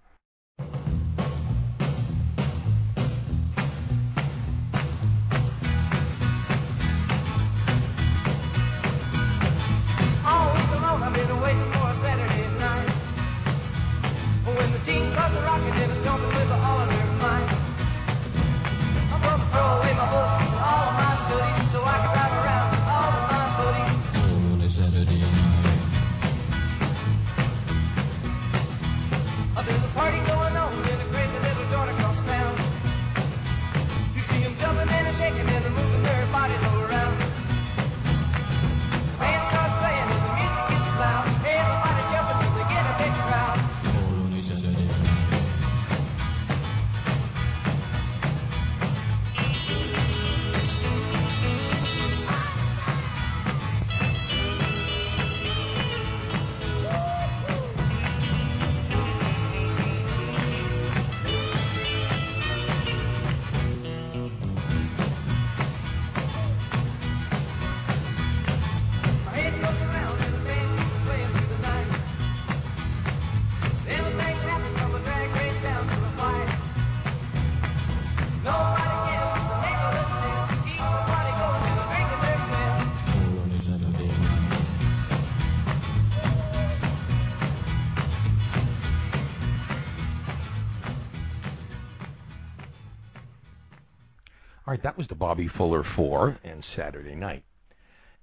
[94.80, 97.44] Right, that was the Bobby Fuller Four and Saturday Night.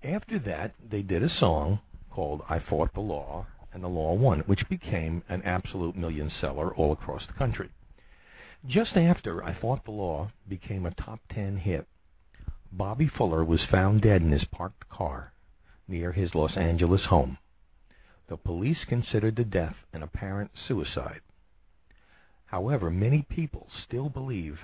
[0.03, 1.81] After that, they did a song
[2.11, 6.75] called I Fought the Law, and the Law Won, which became an absolute million seller
[6.75, 7.69] all across the country.
[8.67, 11.87] Just after I Fought the Law became a top ten hit,
[12.73, 15.33] Bobby Fuller was found dead in his parked car
[15.87, 17.37] near his Los Angeles home.
[18.29, 21.21] The police considered the death an apparent suicide.
[22.47, 24.59] However, many people still believe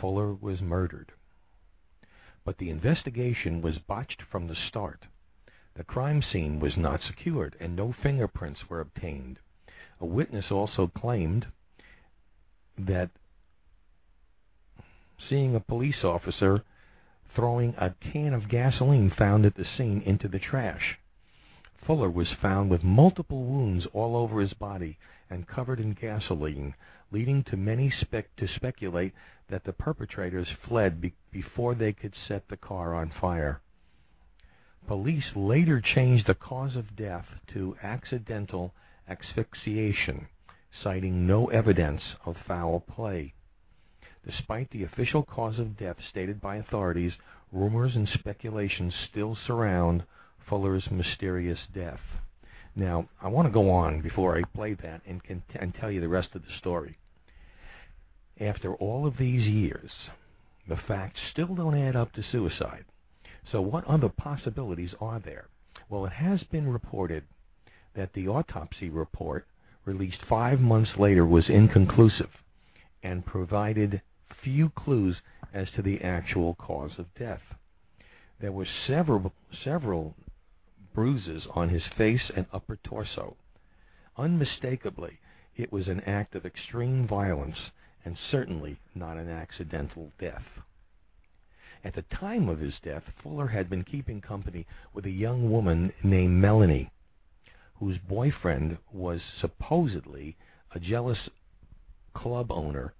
[0.00, 1.12] Fuller was murdered.
[2.44, 5.06] But the investigation was botched from the start.
[5.74, 9.38] The crime scene was not secured and no fingerprints were obtained.
[10.00, 11.46] A witness also claimed
[12.78, 13.10] that
[15.28, 16.64] seeing a police officer
[17.34, 20.98] throwing a can of gasoline found at the scene into the trash.
[21.86, 24.98] Fuller was found with multiple wounds all over his body
[25.30, 26.74] and covered in gasoline,
[27.12, 29.14] leading to many spec- to speculate
[29.48, 33.60] that the perpetrators fled be- before they could set the car on fire.
[34.86, 38.74] Police later changed the cause of death to accidental
[39.08, 40.26] asphyxiation,
[40.82, 43.34] citing no evidence of foul play.
[44.24, 47.12] Despite the official cause of death stated by authorities,
[47.52, 50.04] rumors and speculations still surround
[50.48, 52.00] Fuller's mysterious death.
[52.76, 56.00] Now, I want to go on before I play that and, can, and tell you
[56.00, 56.98] the rest of the story.
[58.40, 59.90] After all of these years,
[60.68, 62.84] the facts still don't add up to suicide.
[63.50, 65.48] So, what other possibilities are there?
[65.88, 67.24] Well, it has been reported
[67.94, 69.46] that the autopsy report
[69.84, 72.30] released five months later was inconclusive
[73.02, 74.00] and provided
[74.42, 75.16] few clues
[75.52, 77.42] as to the actual cause of death.
[78.40, 79.32] There were several
[79.64, 80.14] several
[80.94, 83.36] bruises on his face and upper torso.
[84.16, 85.18] Unmistakably,
[85.56, 87.70] it was an act of extreme violence
[88.04, 90.46] and certainly not an accidental death.
[91.82, 95.92] At the time of his death, Fuller had been keeping company with a young woman
[96.02, 96.90] named Melanie,
[97.76, 100.36] whose boyfriend was supposedly
[100.72, 101.30] a jealous
[102.12, 102.92] club owner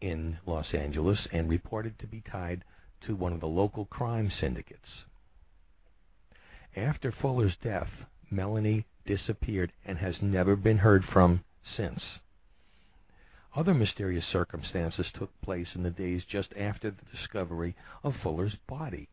[0.00, 2.64] in Los Angeles and reported to be tied
[3.06, 5.04] to one of the local crime syndicates.
[6.76, 7.88] After Fuller's death,
[8.30, 11.42] Melanie disappeared and has never been heard from
[11.76, 12.02] since.
[13.54, 17.74] Other mysterious circumstances took place in the days just after the discovery
[18.04, 19.08] of Fuller's body.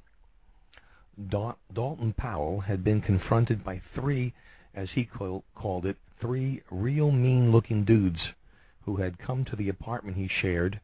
[1.30, 4.34] Dal- Dalton Powell had been confronted by three,
[4.74, 8.34] as he call- called it, three real mean looking dudes
[8.82, 10.82] who had come to the apartment he shared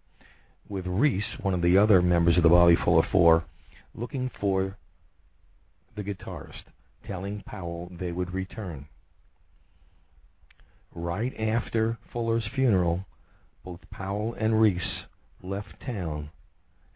[0.69, 3.43] with Reese, one of the other members of the Bobby Fuller Four,
[3.93, 4.77] looking for
[5.95, 6.63] the guitarist,
[7.05, 8.87] telling Powell they would return.
[10.93, 13.05] Right after Fuller's funeral,
[13.63, 15.05] both Powell and Reese
[15.41, 16.31] left town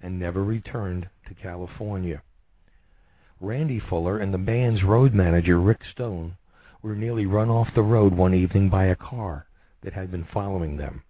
[0.02, 2.22] and never returned to California.
[3.40, 6.38] Randy Fuller and the band's road manager, Rick Stone,
[6.82, 9.48] were nearly run off the road one evening by a car
[9.82, 11.04] that had been following them.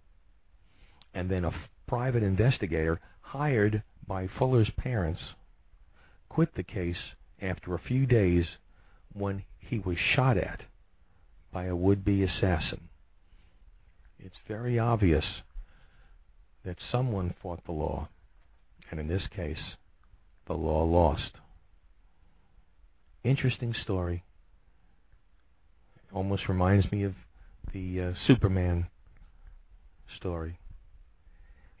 [1.12, 1.54] And then a f-
[1.86, 5.20] private investigator hired by Fuller's parents
[6.28, 8.44] quit the case after a few days
[9.12, 10.62] when he was shot at
[11.52, 12.88] by a would be assassin.
[14.18, 15.24] It's very obvious
[16.64, 18.08] that someone fought the law,
[18.90, 19.76] and in this case,
[20.46, 21.32] the law lost.
[23.22, 24.24] Interesting story.
[26.12, 27.14] Almost reminds me of
[27.72, 28.86] the uh, Superman
[30.16, 30.58] story.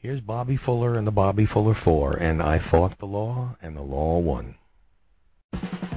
[0.00, 3.82] Here's Bobby Fuller and the Bobby Fuller Four, and I fought the law, and the
[3.82, 4.56] law won.
[5.54, 5.93] I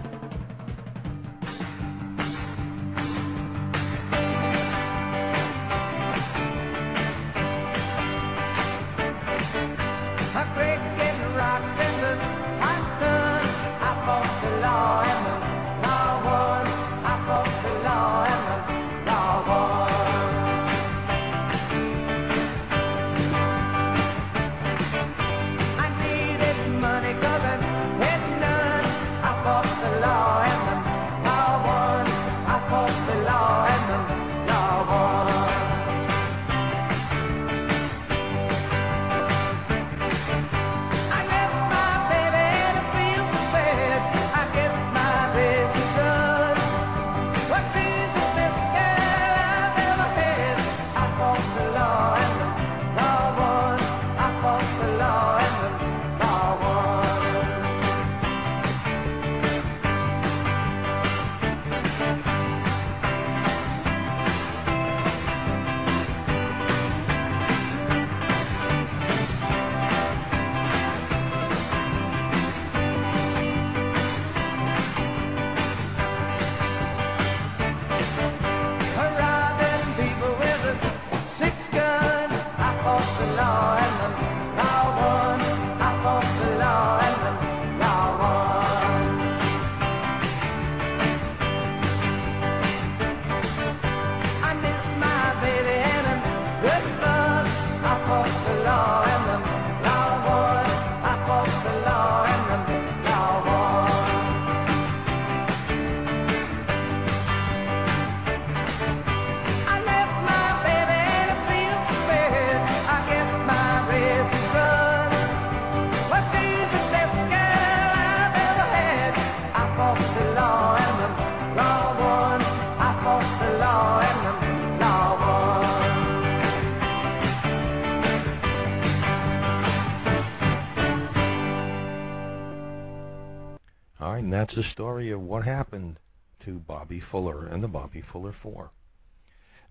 [134.38, 135.97] that's the story of what happened
[136.45, 138.69] to Bobby Fuller and the Bobby Fuller Four.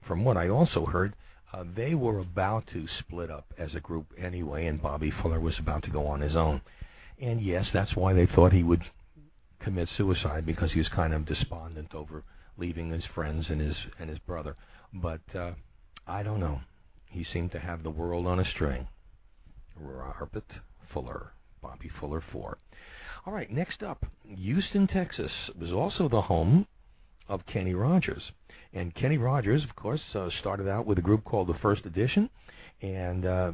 [0.06, 1.14] From what I also heard,
[1.52, 5.56] Uh, they were about to split up as a group anyway, and Bobby Fuller was
[5.60, 6.60] about to go on his own.
[7.18, 8.82] And yes, that's why they thought he would
[9.60, 12.24] commit suicide because he was kind of despondent over
[12.58, 14.56] leaving his friends and his and his brother.
[14.92, 15.52] But uh,
[16.06, 16.60] I don't know.
[17.08, 18.88] He seemed to have the world on a string.
[19.76, 20.50] Robert
[20.92, 22.58] Fuller, Bobby Fuller 4.
[23.27, 26.64] All right, next up, Houston, Texas was also the home
[27.29, 28.22] of Kenny Rogers.
[28.72, 32.31] And Kenny Rogers, of course, uh, started out with a group called the First Edition
[32.81, 33.53] and uh,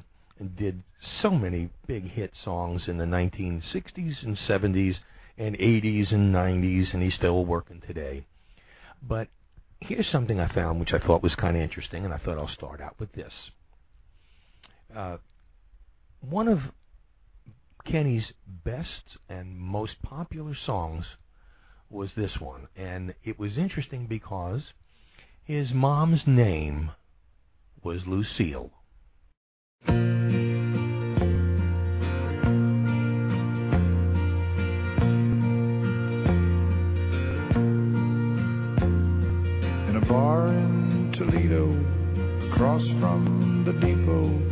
[0.59, 0.83] did
[1.23, 4.97] so many big hit songs in the 1960s and 70s
[5.39, 8.27] and 80s and 90s, and he's still working today.
[9.03, 9.29] But
[9.81, 12.47] here's something I found which I thought was kind of interesting, and I thought I'll
[12.49, 13.33] start out with this.
[14.95, 15.16] Uh,
[16.20, 16.59] one of
[17.85, 21.05] Kenny's best and most popular songs
[21.91, 24.62] was this one, and it was interesting because
[25.45, 26.93] his mom's name
[27.83, 28.70] was Lucille.
[39.93, 44.51] in a bar in Toledo, across from the depot.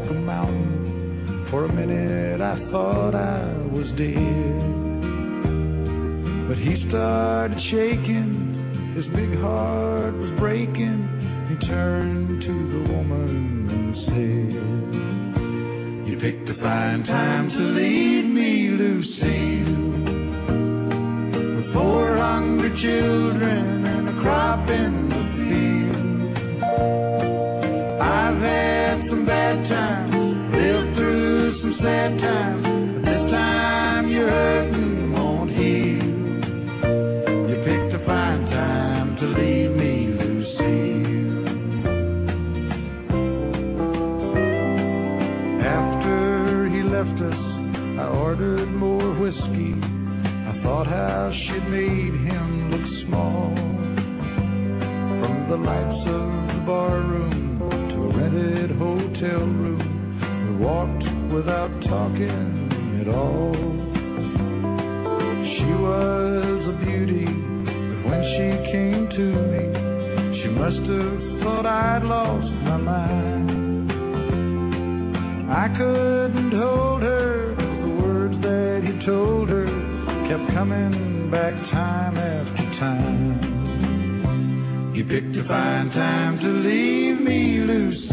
[1.51, 4.71] For a minute I thought I was dead.
[6.47, 8.93] But he started shaking.
[8.95, 11.07] His big heart was breaking.
[11.49, 14.53] He turned to the woman and said,
[16.09, 19.75] You picked a fine time to leave me, Lucille.
[21.57, 26.31] With four hungry children and a crop in the field.
[28.01, 30.00] I've had some bad times,
[31.81, 36.05] sad times, but this time you're won't heal.
[37.49, 41.47] You picked a fine time to leave me, Lucille.
[45.65, 47.41] After he left us,
[47.99, 49.73] I ordered more whiskey.
[50.23, 53.55] I thought how she'd made him look small.
[55.19, 57.59] From the lights of the bar room
[57.89, 59.81] to a rented hotel room,
[60.47, 61.00] we walked
[61.45, 63.55] without talking at all.
[65.57, 69.63] She was a beauty, but when she came to me,
[70.39, 73.49] she must have thought I'd lost my mind.
[75.49, 79.65] I couldn't hold her, the words that he told her
[80.29, 83.41] kept coming back time after time.
[84.95, 88.10] You picked a fine time to leave me, Lucy.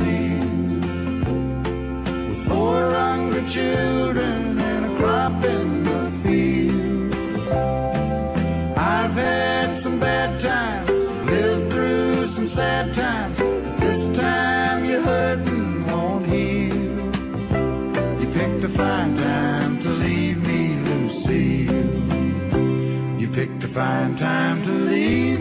[23.79, 25.38] Fine time to leave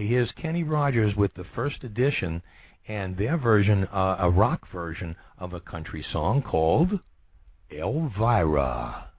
[0.00, 2.42] Here's Kenny Rogers with the first edition
[2.88, 7.00] and their version, uh, a rock version of a country song called
[7.70, 9.10] Elvira.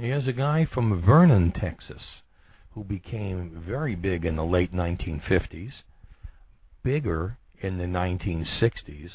[0.00, 2.00] Here's a guy from Vernon, Texas,
[2.70, 5.72] who became very big in the late 1950s,
[6.82, 9.10] bigger in the 1960s,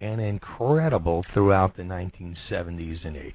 [0.00, 3.34] and incredible throughout the 1970s and 80s.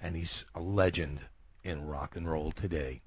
[0.00, 1.18] And he's a legend
[1.64, 3.00] in rock and roll today.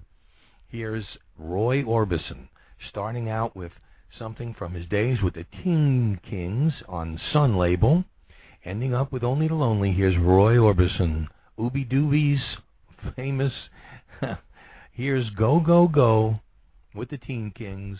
[0.68, 1.06] Here's
[1.38, 2.48] Roy Orbison,
[2.90, 3.72] starting out with
[4.18, 8.04] something from his days with the Teen Kings on Sun label,
[8.62, 9.92] ending up with Only the Lonely.
[9.92, 11.28] Here's Roy Orbison,
[11.58, 12.42] Ooby Dooby's
[13.16, 13.52] famous.
[14.92, 16.40] Here's Go Go Go
[16.94, 17.98] with the Teen Kings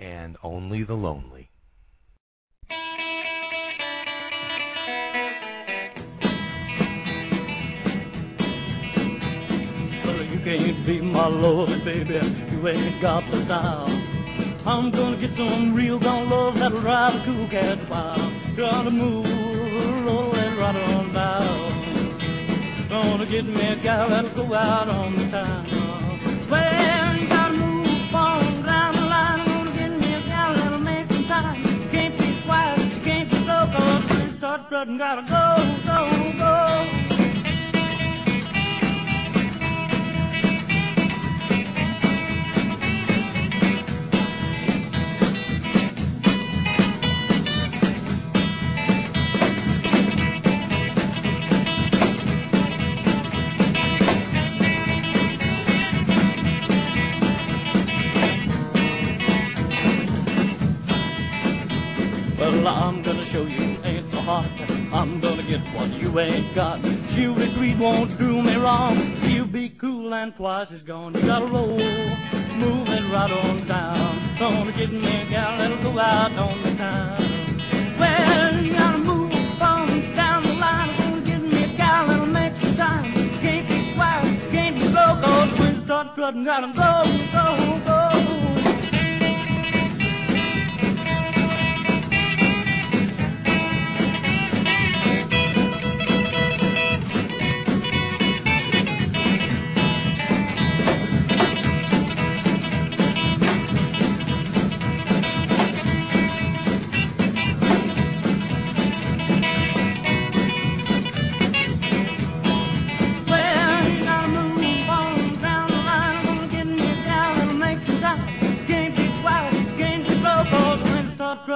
[0.00, 1.50] and Only the Lonely.
[10.04, 12.14] Well, you can't be my lord, baby.
[12.52, 13.88] You ain't got the style.
[14.66, 18.56] I'm gonna get some real gone love that'll drive a cool cat wild.
[18.56, 19.24] Gonna move,
[20.04, 21.67] roll and right on down.
[23.08, 26.46] Gonna get me a gal that'll go out on the town.
[26.50, 29.46] Well, you gotta move on down the line.
[29.46, 31.88] Gonna get me a gal make some time.
[31.90, 33.44] Can't be quiet, can't be
[34.68, 35.46] start gotta go,
[35.86, 36.67] go, go.
[62.68, 64.46] I'm gonna show you ain't so hard.
[64.92, 66.82] I'm gonna get what you ain't got.
[66.82, 69.22] Shooting greed won't do me wrong.
[69.24, 71.14] You be cool and twice as gone.
[71.14, 74.36] You gotta roll, moving right on down.
[74.38, 77.96] Gonna get me a gal that'll go out on the town.
[77.98, 80.96] Well, you gotta move on down the line.
[80.98, 83.40] Gonna get me a gal that'll make some time.
[83.40, 88.07] Can't be quiet, can't be slow, when you start strutting, gotta go, go, go.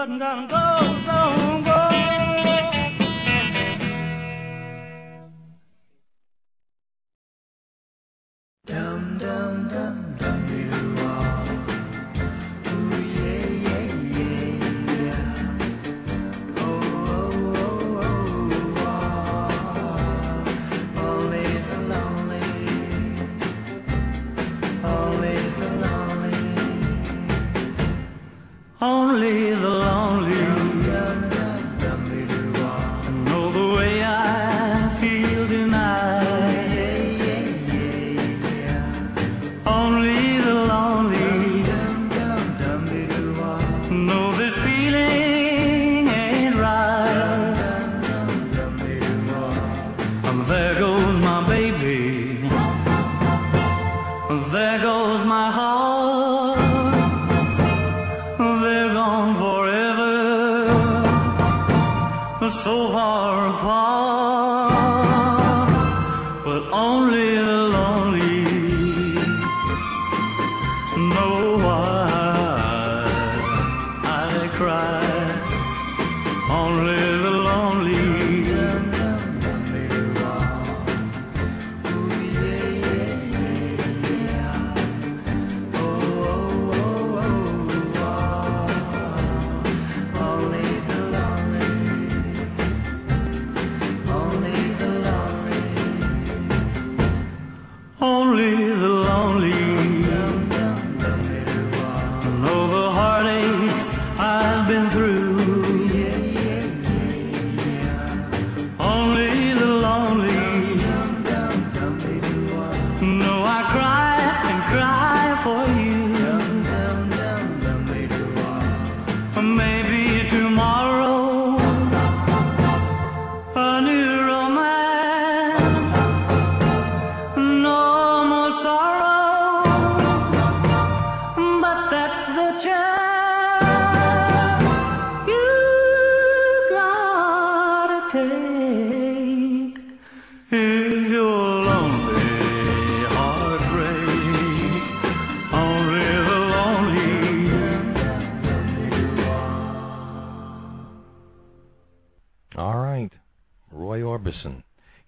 [0.03, 1.72] Strutting, gotta go, go,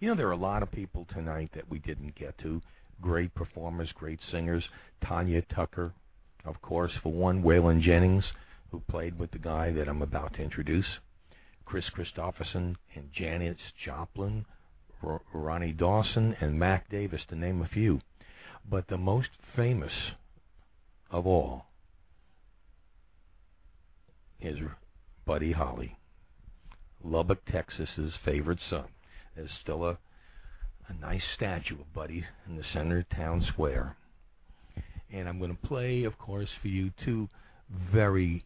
[0.03, 2.61] know, there are a lot of people tonight that we didn't get to.
[3.01, 4.65] Great performers, great singers.
[5.05, 5.93] Tanya Tucker,
[6.45, 7.43] of course, for one.
[7.43, 8.25] Waylon Jennings,
[8.71, 10.87] who played with the guy that I'm about to introduce.
[11.65, 14.45] Kris Kristofferson and Janis Joplin,
[15.03, 18.01] R- Ronnie Dawson, and Mac Davis, to name a few.
[18.69, 19.93] But the most famous
[21.11, 21.67] of all
[24.41, 24.59] is
[25.25, 25.97] Buddy Holly,
[27.03, 28.87] Lubbock, Texas's favorite son.
[29.35, 29.99] There's still a,
[30.89, 33.97] a nice statue of Buddy in the center of town square.
[35.13, 37.29] And I'm going to play, of course, for you two
[37.93, 38.45] very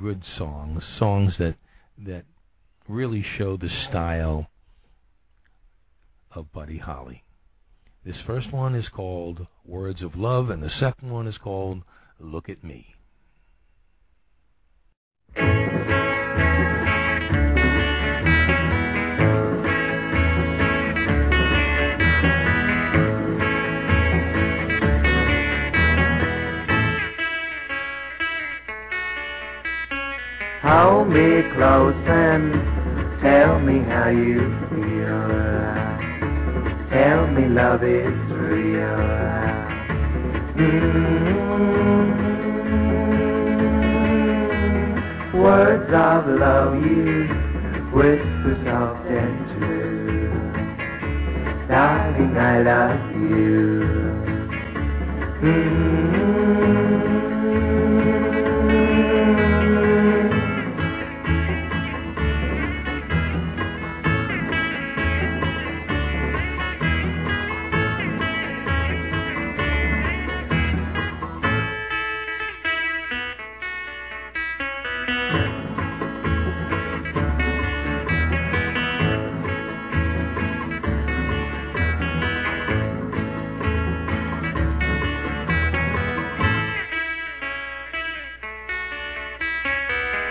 [0.00, 1.56] good songs, songs that
[2.04, 2.24] that
[2.88, 4.48] really show the style
[6.32, 7.24] of Buddy Holly.
[8.04, 11.82] This first one is called Words of Love, and the second one is called
[12.20, 12.95] Look at Me.
[30.66, 32.52] Hold me close and
[33.22, 35.28] tell me how you feel.
[36.90, 38.98] Tell me love is real.
[40.58, 41.06] Mm.
[45.40, 47.28] Words of love you
[47.94, 50.30] whisper soft and true.
[51.68, 53.86] Darling, I love you.
[55.42, 56.35] Mm.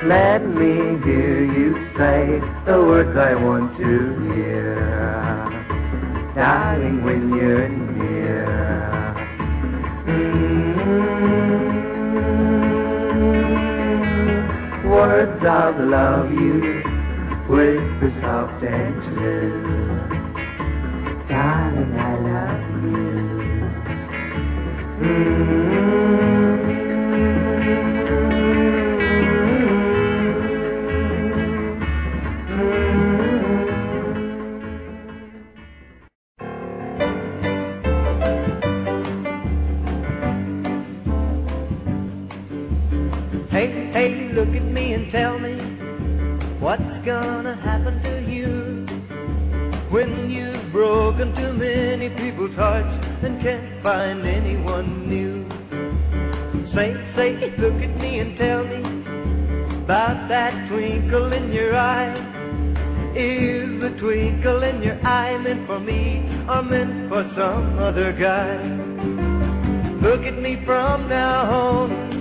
[0.08, 4.76] Let me hear you say the words I want to hear.
[6.36, 8.46] Darling, when you're near.
[10.06, 10.36] Mm.
[14.92, 16.84] Words of love you
[17.50, 19.64] whisper soft and true.
[21.28, 22.66] Darling, I love
[25.02, 25.75] Hey,
[47.06, 48.86] gonna happen to you
[49.92, 55.46] when you've broken too many people's hearts and can't find anyone new.
[56.74, 62.18] Say, say, look at me and tell me about that twinkle in your eye.
[63.16, 68.58] Is the twinkle in your eye meant for me or meant for some other guy?
[70.02, 72.16] Look at me from now on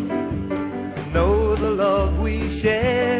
[1.15, 3.14] know the love we share.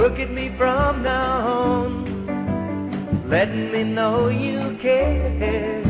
[0.00, 5.82] Look at me from now on, letting me know you care.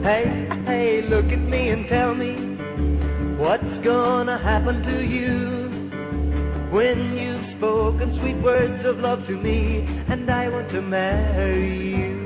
[0.00, 2.34] Hey, hey, look at me and tell me
[3.36, 10.30] what's gonna happen to you when you've spoken sweet words of love to me and
[10.30, 12.17] I want to marry you.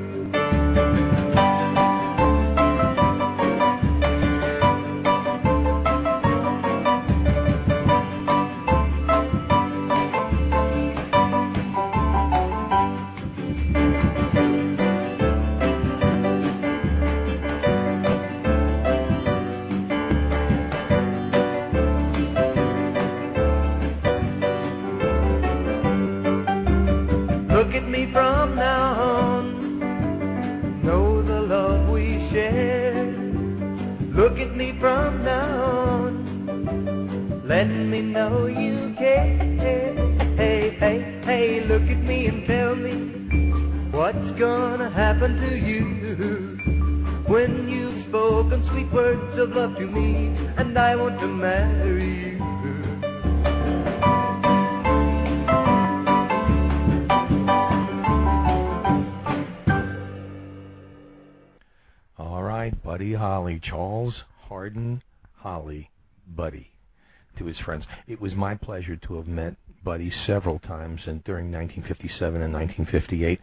[67.55, 67.85] His friends.
[68.07, 69.55] It was my pleasure to have met
[69.85, 73.41] Buddy several times and during 1957 and 1958,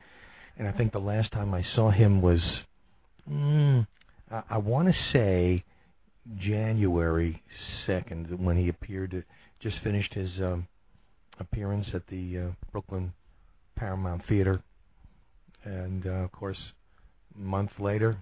[0.57, 2.39] and I think the last time I saw him was,
[3.29, 3.85] mm,
[4.31, 5.63] I, I want to say
[6.37, 7.41] January
[7.85, 9.25] second when he appeared.
[9.59, 10.67] Just finished his um,
[11.39, 13.13] appearance at the uh, Brooklyn
[13.75, 14.61] Paramount Theater,
[15.63, 16.57] and uh, of course,
[17.35, 18.17] a month later,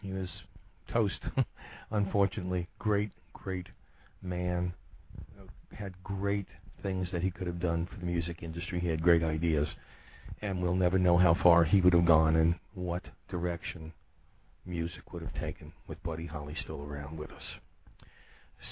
[0.00, 0.28] he was
[0.92, 1.20] toast.
[1.90, 3.66] Unfortunately, great, great
[4.22, 4.72] man.
[5.74, 6.46] Had great
[6.82, 8.80] things that he could have done for the music industry.
[8.80, 9.68] He had great ideas,
[10.40, 13.92] and we'll never know how far he would have gone and what direction
[14.64, 17.42] music would have taken with Buddy Holly still around with us.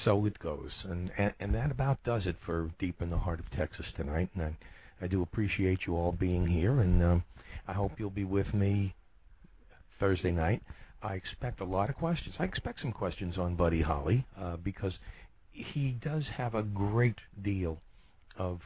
[0.05, 3.41] So it goes, and and, and that about does it for Deep in the Heart
[3.41, 4.31] of Texas tonight.
[4.35, 4.57] And I,
[5.03, 7.25] I do appreciate you all being here, and um,
[7.67, 8.95] I hope you'll be with me
[9.99, 10.63] Thursday night.
[11.03, 12.35] I expect a lot of questions.
[12.39, 14.93] I expect some questions on Buddy Holly uh, because
[15.53, 17.79] he does have a great deal
[18.37, 18.61] of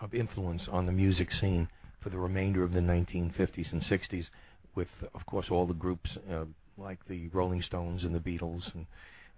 [0.00, 1.68] of influence on the music scene
[2.00, 4.26] for the remainder of the 1950s and 60s,
[4.74, 6.44] with of course all the groups uh,
[6.76, 8.86] like the Rolling Stones and the Beatles and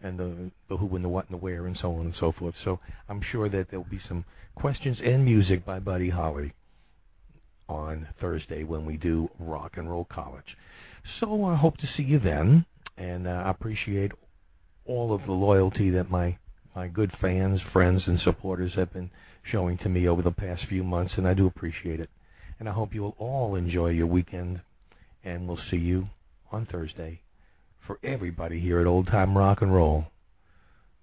[0.02, 2.32] and the the who and the what and the where and so on and so
[2.32, 2.54] forth.
[2.64, 4.24] So I'm sure that there'll be some
[4.54, 6.52] questions and music by Buddy Holly
[7.68, 10.56] on Thursday when we do Rock and Roll College.
[11.20, 12.66] So I hope to see you then,
[12.96, 14.12] and uh, I appreciate
[14.86, 16.38] all of the loyalty that my
[16.74, 19.10] my good fans, friends, and supporters have been
[19.50, 22.10] showing to me over the past few months, and I do appreciate it.
[22.58, 24.60] And I hope you will all enjoy your weekend,
[25.24, 26.08] and we'll see you
[26.52, 27.20] on Thursday.
[27.86, 30.06] For everybody here at Old Time Rock and Roll,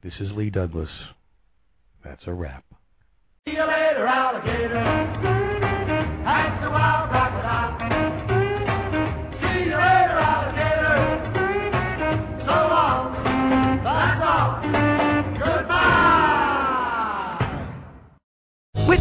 [0.03, 0.89] this is Lee Douglas.
[2.03, 2.65] That's a wrap.
[3.47, 5.03] See you later, alligator.